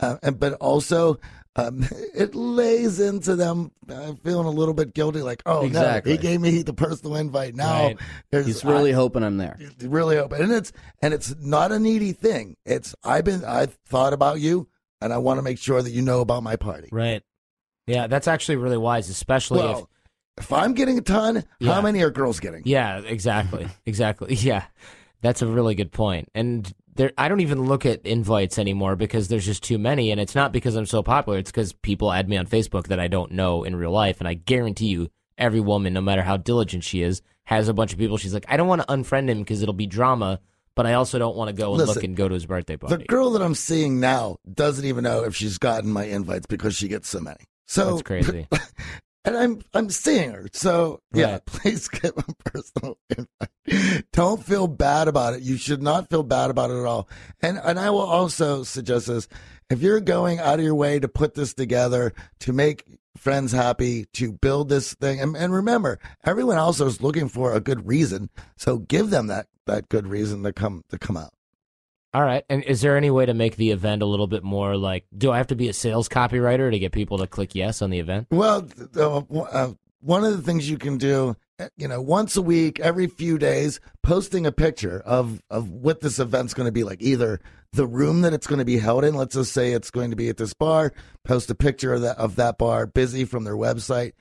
[0.00, 1.18] uh, and but also
[1.56, 1.84] um,
[2.14, 6.12] it lays into them uh, feeling a little bit guilty, like, oh Exactly.
[6.12, 7.54] no, he gave me the personal invite.
[7.54, 7.94] Now
[8.32, 8.44] Right.
[8.46, 9.58] He's really I- hoping I'm there.
[9.80, 12.56] really open, and it's and it's not a needy thing.
[12.64, 14.68] It's I've been I thought about you,
[15.00, 16.88] and I want to make sure that you know about my party.
[16.92, 17.22] Right.
[17.86, 19.90] Yeah, that's actually really wise, especially if Well,
[20.38, 21.74] if I'm getting a ton, Yeah.
[21.74, 22.62] how many are girls getting?
[22.64, 23.68] Yeah, exactly.
[23.86, 24.34] exactly.
[24.36, 24.64] Yeah.
[25.20, 26.28] That's a really good point.
[26.34, 30.20] And there I don't even look at invites anymore because there's just too many and
[30.20, 33.08] it's not because I'm so popular, it's cuz people add me on Facebook that I
[33.08, 36.84] don't know in real life and I guarantee you every woman no matter how diligent
[36.84, 39.38] she is has a bunch of people she's like I don't want to unfriend him
[39.38, 40.40] because it'll be drama,
[40.74, 42.96] but I also don't want to go and look and go to his birthday party.
[42.96, 46.74] The girl that I'm seeing now doesn't even know if she's gotten my invites because
[46.74, 47.44] she gets so many.
[47.66, 48.48] So That's crazy.
[49.24, 50.48] and I'm I'm seeing her.
[50.52, 51.46] So yeah, Right.
[51.46, 54.04] please get my personal invite.
[54.12, 55.42] Don't feel bad about it.
[55.42, 57.08] You should not feel bad about it at all.
[57.40, 59.28] And and I will also suggest this:
[59.70, 62.84] if you're going out of your way to put this together to make
[63.16, 67.60] friends happy, to build this thing, and, and remember, everyone else is looking for a
[67.60, 68.30] good reason.
[68.56, 71.32] So give them that that good reason to come to come out.
[72.14, 72.44] All right.
[72.50, 75.30] And is there any way to make the event a little bit more like do
[75.30, 77.98] I have to be a sales copywriter to get people to click yes on the
[77.98, 78.28] event?
[78.30, 82.42] Well, uh, uh, one of the things you can do, uh, you know, once a
[82.42, 86.84] week, every few days, posting a picture of of what this event's going to be
[86.84, 87.00] like.
[87.00, 87.40] Either
[87.72, 89.14] the room that it's going to be held in.
[89.14, 90.92] Let's just say it's going to be at this bar.
[91.24, 94.12] Post a picture of that of that bar, busy from their website,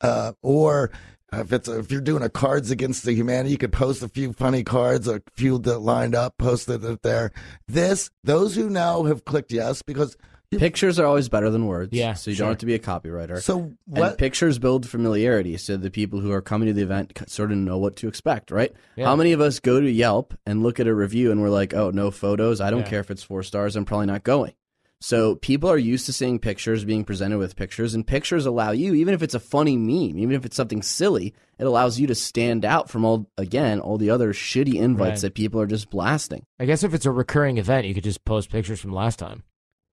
[0.00, 0.92] uh, or
[1.32, 4.32] if it's if you're doing a Cards Against the Humanity, you could post a few
[4.32, 7.32] funny cards, a few that lined up, posted it there.
[7.68, 10.16] This, those who now have clicked yes, because
[10.58, 11.92] Pictures are always better than words.
[11.92, 12.46] Yeah, So you sure.
[12.46, 13.40] don't have to be a copywriter.
[13.40, 14.18] so And what?
[14.18, 17.78] pictures build familiarity, so the people who are coming to the event sort of know
[17.78, 18.72] what to expect, right?
[18.96, 19.04] Yeah.
[19.06, 21.72] How many of us go to Yelp and look at a review and we're like,
[21.72, 22.60] "Oh, no photos.
[22.60, 22.88] I don't Yeah.
[22.88, 23.76] care if it's four stars.
[23.76, 24.54] I'm probably not going."
[25.02, 28.92] So people are used to seeing pictures, being presented with pictures, and pictures allow you,
[28.94, 32.14] even if it's a funny meme, even if it's something silly, it allows you to
[32.14, 35.20] stand out from all again all the other shitty invites Right.
[35.22, 36.44] that people are just blasting.
[36.58, 39.42] I guess if it's a recurring event, you could just post pictures from last time.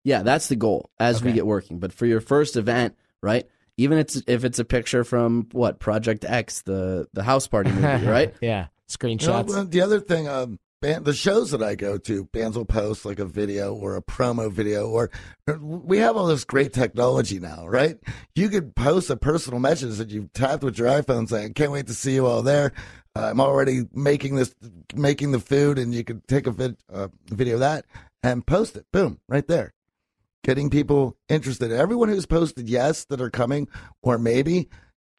[0.06, 1.80] Yeah, that's the goal as we get working.
[1.80, 3.46] But for your first event, right?
[3.78, 8.06] Even it's if it's a picture from what Project X, the the house party movie,
[8.08, 8.34] right?
[8.42, 8.60] yeah.
[8.60, 9.72] You know, Screenshots.
[9.72, 13.20] the other thing, um, band, the shows that I go to, bands will post like
[13.20, 15.10] a video or a promo video, or
[15.60, 17.98] we have all this great technology now, right?
[18.36, 21.88] You could post a personal message that you've tapped with your iPhone saying, "Can't wait
[21.88, 22.74] to see you all there."
[23.16, 24.54] Uh, I'm already making this,
[24.94, 27.86] making the food, and you could take a vid, uh, video of that
[28.22, 28.86] and post it.
[28.92, 29.74] Boom, right there.
[30.44, 31.72] Getting people interested.
[31.72, 33.70] Everyone who's posted yes that are coming,
[34.02, 34.68] or maybe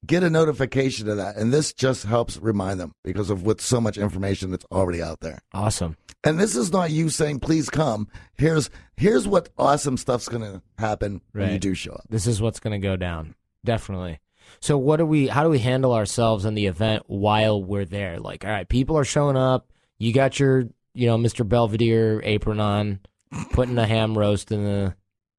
[0.04, 1.36] get a notification of that.
[1.36, 5.20] And this just helps remind them because of with so much information that's already out
[5.20, 5.40] there.
[5.52, 5.96] awesome.
[6.26, 8.08] And this is not you saying, please come.
[8.36, 12.06] Here's here's what awesome stuff's gonna happen when you do show up.
[12.08, 13.34] This is what's going to go down.
[13.64, 14.20] Definitely.
[14.60, 18.18] So what do we how do we handle ourselves in the event while we're there?
[18.20, 19.70] Like, all right, people are showing up.
[19.98, 21.46] You got your, you know, Mr.
[21.46, 23.00] Belvedere apron on,
[23.52, 24.94] putting a ham roast in the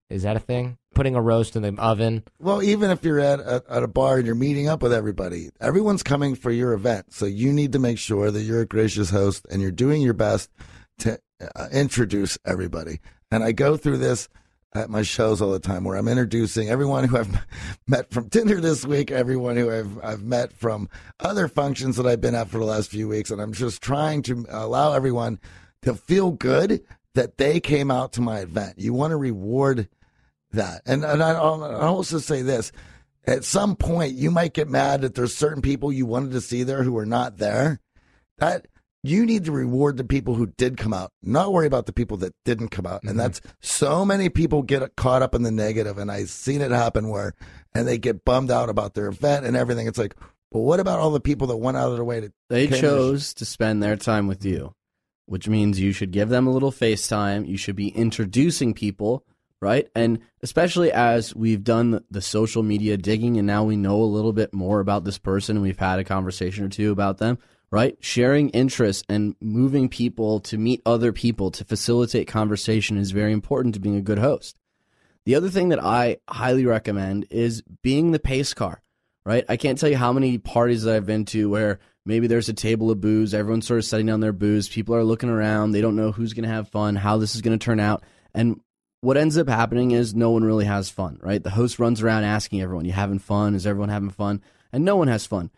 [0.10, 0.78] Is that a thing?
[0.96, 2.24] Putting a roast in the oven.
[2.40, 5.50] Well, even if you're at a, at a bar and you're meeting up with everybody,
[5.60, 7.14] everyone's coming for your event.
[7.14, 10.14] So you need to make sure that you're a gracious host and you're doing your
[10.14, 10.50] best
[11.00, 11.20] to
[11.56, 13.02] uh, introduce everybody.
[13.30, 14.30] And I go through this
[14.74, 17.46] at my shows all the time where I'm introducing everyone who I've
[17.88, 20.90] met from Tinder this week, everyone who I've, I've met from
[21.20, 23.32] other functions that I've been at for the last few weeks.
[23.32, 25.40] And I'm just trying to allow everyone
[25.82, 26.84] to feel good
[27.14, 28.78] that they came out to my event.
[28.78, 29.88] You want to reward
[30.56, 30.82] that.
[30.86, 32.72] And, and I, I'll also say this
[33.28, 36.64] at some point, you might get mad that there's certain people you wanted to see
[36.64, 37.80] there who are not there.
[38.38, 38.68] That
[39.04, 42.18] you need to reward the people who did come out, not worry about the people
[42.18, 43.02] that didn't come out.
[43.02, 43.10] Mm-hmm.
[43.10, 46.72] And that's so many people get caught up in the negative, and I've seen it
[46.72, 47.34] happen where,
[47.74, 49.88] and they get bummed out about their event and everything.
[49.88, 50.16] It's like,
[50.52, 52.34] but what about all the people that went out of their way to?
[52.50, 54.74] They chose to spend their time with you,
[55.26, 57.48] which means you should give them a little FaceTime.
[57.48, 59.24] You should be introducing people,
[59.66, 59.90] right?
[59.96, 64.32] And especially as we've done the social media digging, and now we know a little
[64.32, 67.40] bit more about this person, and we've had a conversation or two about them
[67.72, 67.98] right?
[68.00, 73.74] Sharing interests and moving people to meet other people to facilitate conversation is very important
[73.76, 74.56] to being a good host.
[75.26, 78.82] The other thing that I highly recommend is being the pace car,
[79.26, 79.44] right?
[79.50, 82.54] I can't tell you how many parties that I've been to where maybe there's a
[82.54, 85.82] table of booze, everyone's sort of setting down their booze, people are looking around, they
[85.82, 88.04] don't know who's going to have fun, how this is going to turn out.
[88.34, 88.62] And
[89.06, 91.42] what ends up happening is no one really has fun, right?
[91.42, 93.56] The host runs around asking everyone, You having fun?
[93.56, 94.42] Is everyone having fun?
[94.74, 95.52] And no one has fun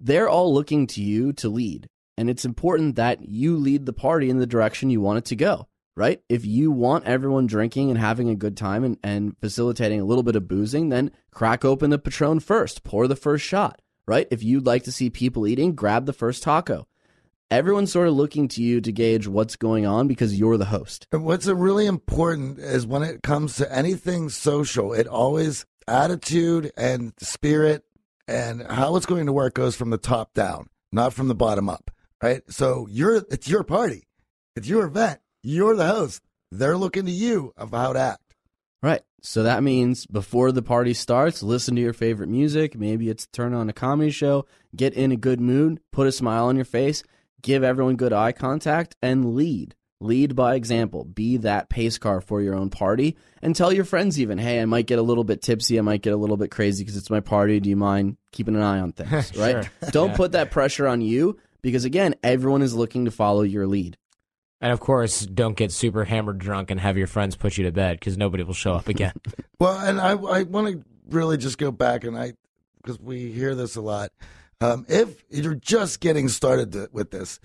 [0.00, 1.88] they're all looking to you to lead.
[2.16, 5.36] And it's important that you lead the party in the direction you want it to
[5.36, 6.20] go, right?
[6.28, 10.22] If you want everyone drinking and having a good time and, and facilitating a little
[10.22, 14.28] bit of boozing, then crack open the Patron first, pour the first shot, right?
[14.30, 16.86] If you'd like to see people eating, grab the first taco.
[17.54, 21.06] Everyone's sort of looking to you to gauge what's going on because you're the host.
[21.12, 27.12] And what's really important is when it comes to anything social, it always attitude and
[27.18, 27.84] spirit
[28.26, 31.68] and how it's going to work goes from the top down, not from the bottom
[31.68, 32.42] up, right?
[32.48, 34.08] So you're it's your party,
[34.56, 36.22] it's your event, you're the host.
[36.50, 38.34] They're looking to you of how to act.
[38.82, 39.02] Right.
[39.22, 42.76] So that means before the party starts, listen to your favorite music.
[42.76, 44.44] Maybe it's turn on a comedy show,
[44.74, 47.04] get in a good mood, put a smile on your face,
[47.44, 49.76] give everyone good eye contact, and lead.
[50.00, 51.04] Lead by example.
[51.04, 54.64] Be that pace car for your own party and tell your friends even, hey, I
[54.64, 55.78] might get a little bit tipsy.
[55.78, 57.60] I might get a little bit crazy because it's my party.
[57.60, 59.36] Do you mind keeping an eye on things?
[59.36, 59.68] Right?
[59.92, 60.16] Don't yeah.
[60.16, 63.96] put that pressure on you because, again, everyone is looking to follow your lead.
[64.60, 67.72] And of course, don't get super hammered drunk and have your friends put you to
[67.72, 69.12] bed because nobody will show up again.
[69.60, 72.32] well, and I, I want to really just go back and I,
[72.78, 74.10] because we hear this a lot.
[74.60, 77.40] Um, if you're just getting started to, with this,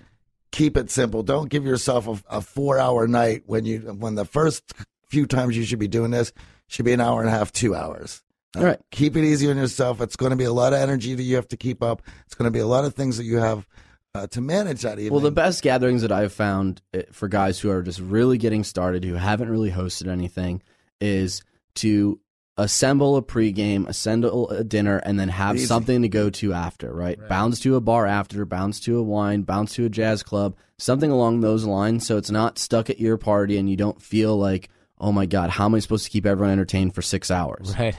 [0.50, 1.22] keep it simple.
[1.22, 4.72] Don't give yourself a, a four hour night when you when the first
[5.08, 6.32] few times you should be doing this
[6.68, 8.22] should be an hour and a half, two hours.
[8.56, 8.80] Uh, All right.
[8.90, 10.00] Keep it easy on yourself.
[10.00, 12.02] It's going to be a lot of energy that you have to keep up.
[12.26, 13.66] It's going to be a lot of things that you have
[14.14, 15.12] uh, to manage that evening.
[15.12, 18.64] Well, the best gatherings that I've found eh, for guys who are just really getting
[18.64, 20.62] started, who haven't really hosted anything,
[21.00, 21.42] is
[21.76, 22.20] to
[22.56, 25.66] assemble a pregame, assemble a dinner, and then have Easy.
[25.66, 27.18] something to go to after, right?
[27.18, 27.28] right?
[27.28, 31.10] Bounce to a bar after, bounce to a wine, bounce to a jazz club, something
[31.10, 32.06] along those lines.
[32.06, 35.50] So it's not stuck at your party and you don't feel like, oh my God,
[35.50, 37.74] how am I supposed to keep everyone entertained for six hours?
[37.78, 37.98] Right.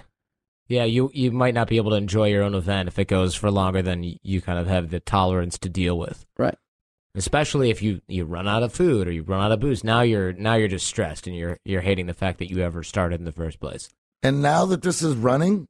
[0.68, 3.36] Yeah, you you might not be able to enjoy your own event if it goes
[3.36, 6.26] for longer than you kind of have the tolerance to deal with.
[6.38, 6.56] Right.
[7.14, 9.84] Especially if you, you run out of food or you run out of booze.
[9.84, 12.84] Now you're now you're just stressed and you're you're hating the fact that you ever
[12.84, 13.90] started in the first place.
[14.24, 15.68] And now that this is running,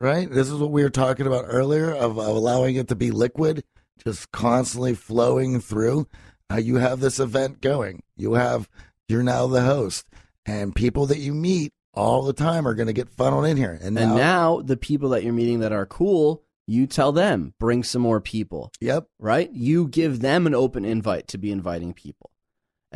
[0.00, 0.30] right?
[0.30, 3.64] This is what we were talking about earlier of, of allowing it to be liquid,
[4.04, 6.08] just constantly flowing through.
[6.50, 8.02] Uh, you have this event going.
[8.16, 8.68] You have,
[9.08, 10.06] you're now the host,
[10.44, 13.78] and people that you meet all the time are going to get funneled in here.
[13.80, 17.54] And now, and now the people that you're meeting that are cool, you tell them,
[17.58, 18.70] bring some more people.
[18.80, 19.08] Yep.
[19.18, 19.50] Right?
[19.52, 22.30] You give them an open invite to be inviting people.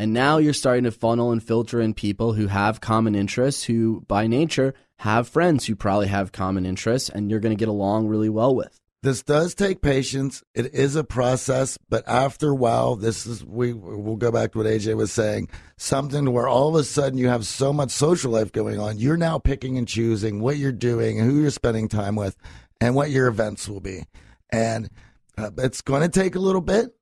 [0.00, 4.00] And now you're starting to funnel and filter in people who have common interests, who
[4.08, 8.08] by nature have friends who probably have common interests, and you're going to get along
[8.08, 8.80] really well with.
[9.02, 10.42] This does take patience.
[10.54, 14.58] It is a process, but after a while, this is we we'll go back to
[14.58, 15.50] what AJ was saying.
[15.76, 18.96] Something where all of a sudden you have so much social life going on.
[18.96, 22.38] You're now picking and choosing what you're doing, who you're spending time with,
[22.80, 24.04] and what your events will be.
[24.48, 24.88] And
[25.36, 26.94] uh, it's going to take a little bit,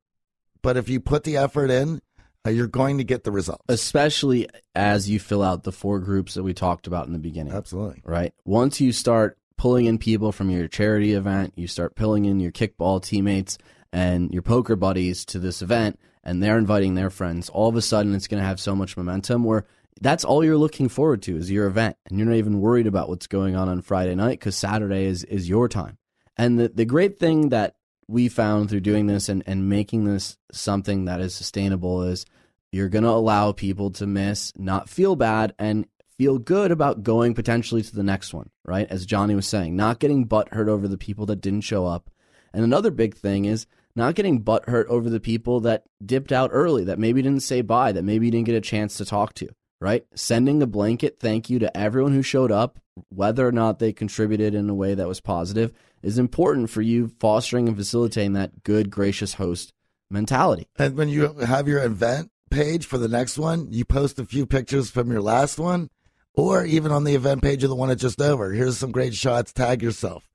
[0.62, 2.00] but if you put the effort in,
[2.46, 3.64] uh, you're going to get the results.
[3.68, 7.52] Especially as you fill out the four groups that we talked about in the beginning.
[7.52, 8.02] Absolutely.
[8.04, 8.32] Right?
[8.44, 12.52] Once you start pulling in people from your charity event, you start pulling in your
[12.52, 13.58] kickball teammates
[13.92, 17.82] and your poker buddies to this event, and they're inviting their friends, all of a
[17.82, 19.64] sudden it's going to have so much momentum where
[20.00, 21.96] that's all you're looking forward to is your event.
[22.06, 25.24] And you're not even worried about what's going on on Friday night because Saturday is,
[25.24, 25.98] is your time.
[26.36, 27.74] And the, the great thing that
[28.08, 32.24] we found through doing this and, and making this something that is sustainable is
[32.72, 35.86] you're going to allow people to miss, not feel bad, and
[36.18, 38.88] feel good about going potentially to the next one, right?
[38.90, 42.10] As Johnny was saying, not getting butt hurt over the people that didn't show up.
[42.52, 46.50] And another big thing is not getting butt hurt over the people that dipped out
[46.52, 49.48] early, that maybe didn't say bye, that maybe didn't get a chance to talk to,
[49.80, 50.06] right?
[50.14, 52.78] Sending a blanket thank you to everyone who showed up,
[53.10, 55.72] whether or not they contributed in a way that was positive,
[56.02, 59.72] is important for you fostering and facilitating that good, gracious host
[60.10, 60.66] mentality.
[60.76, 64.46] And when you have your event page for the next one, you post a few
[64.46, 65.90] pictures from your last one,
[66.34, 68.52] or even on the event page of the one that's just over.
[68.52, 69.52] Here's some great shots.
[69.52, 70.28] Tag yourself.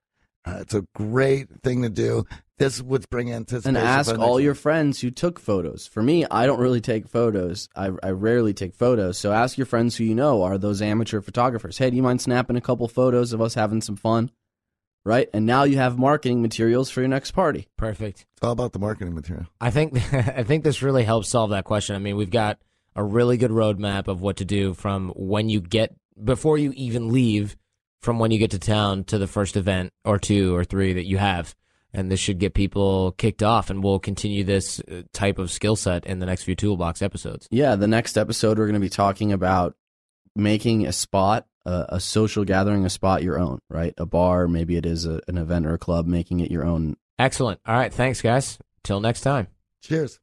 [0.46, 2.26] Uh, it's a great thing to do.
[2.58, 3.78] This would bring anticipation.
[3.78, 5.88] And ask all your friends who took photos.
[5.88, 7.70] For me, I don't really take photos.
[7.76, 9.18] I, I rarely take photos.
[9.18, 11.78] So ask your friends who you know are those amateur photographers.
[11.78, 14.30] Hey, do you mind snapping a couple photos of us having some fun?
[15.06, 15.30] Right?
[15.34, 17.68] And now you have marketing materials for your next party.
[17.76, 18.26] Perfect.
[18.38, 19.48] It's all about the marketing material.
[19.60, 21.96] I think I think this really helps solve that question.
[21.96, 22.60] I mean, we've got
[22.96, 27.12] a really good roadmap of what to do from when you get before you even
[27.12, 27.58] leave
[28.04, 31.08] from when you get to town to the first event or two or three that
[31.08, 31.56] you have.
[31.94, 35.76] And this should get people kicked off, and we'll continue this uh, type of skill
[35.76, 37.48] set in the next few toolbox episodes.
[37.52, 39.76] Yeah, the next episode we're going to be talking about
[40.36, 43.94] making a spot, a, a social gathering, a spot your own, right?
[43.98, 46.96] A bar, maybe it is a, an event or a club, making it your own.
[47.20, 47.60] Excellent.
[47.66, 48.60] All right, thanks, guys.
[48.84, 49.48] Till next time.
[49.82, 50.20] Cheers.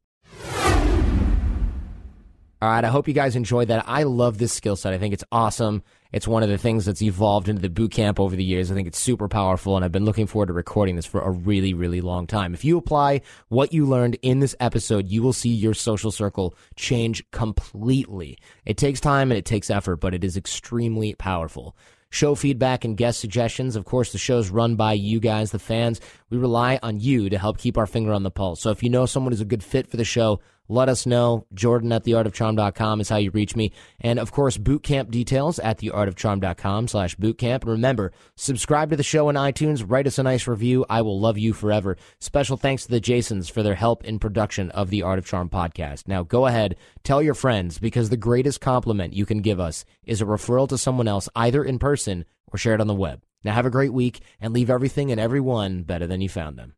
[2.63, 3.85] All right, I hope you guys enjoyed that.
[3.87, 4.93] I love this skill set.
[4.93, 5.83] I think it's awesome.
[6.13, 8.71] It's one of the things that's evolved into the boot camp over the years.
[8.71, 11.31] I think it's super powerful, and I've been looking forward to recording this for a
[11.31, 12.53] really, really long time.
[12.53, 16.55] If you apply what you learned in this episode, you will see your social circle
[16.75, 18.39] change completely.
[18.65, 21.77] It takes time and it takes effort, but it is extremely powerful.
[22.13, 23.77] Show feedback and guest suggestions.
[23.77, 26.01] Of course, the show's run by you guys, the fans.
[26.29, 28.61] We rely on you to help keep our finger on the pulse.
[28.61, 30.41] So if you know someone who's a good fit for the show,
[30.71, 31.47] let us know.
[31.53, 33.73] Jordan at theartofcharm.com is how you reach me.
[34.01, 37.63] And of course, bootcamp details at theartofcharm.com slash bootcamp.
[37.63, 40.87] And remember, subscribe to the show on iTunes, write us a nice review.
[40.89, 41.97] I will love you forever.
[42.21, 45.49] Special thanks to the Jasons for their help in production of the Art of Charm
[45.49, 46.07] podcast.
[46.07, 50.23] Now go ahead, tell your friends because the greatest compliment you can give us is
[50.23, 53.23] a referral to someone else, either in person or shared on the web.
[53.43, 56.75] Now have a great week and leave everything and everyone better than you found them.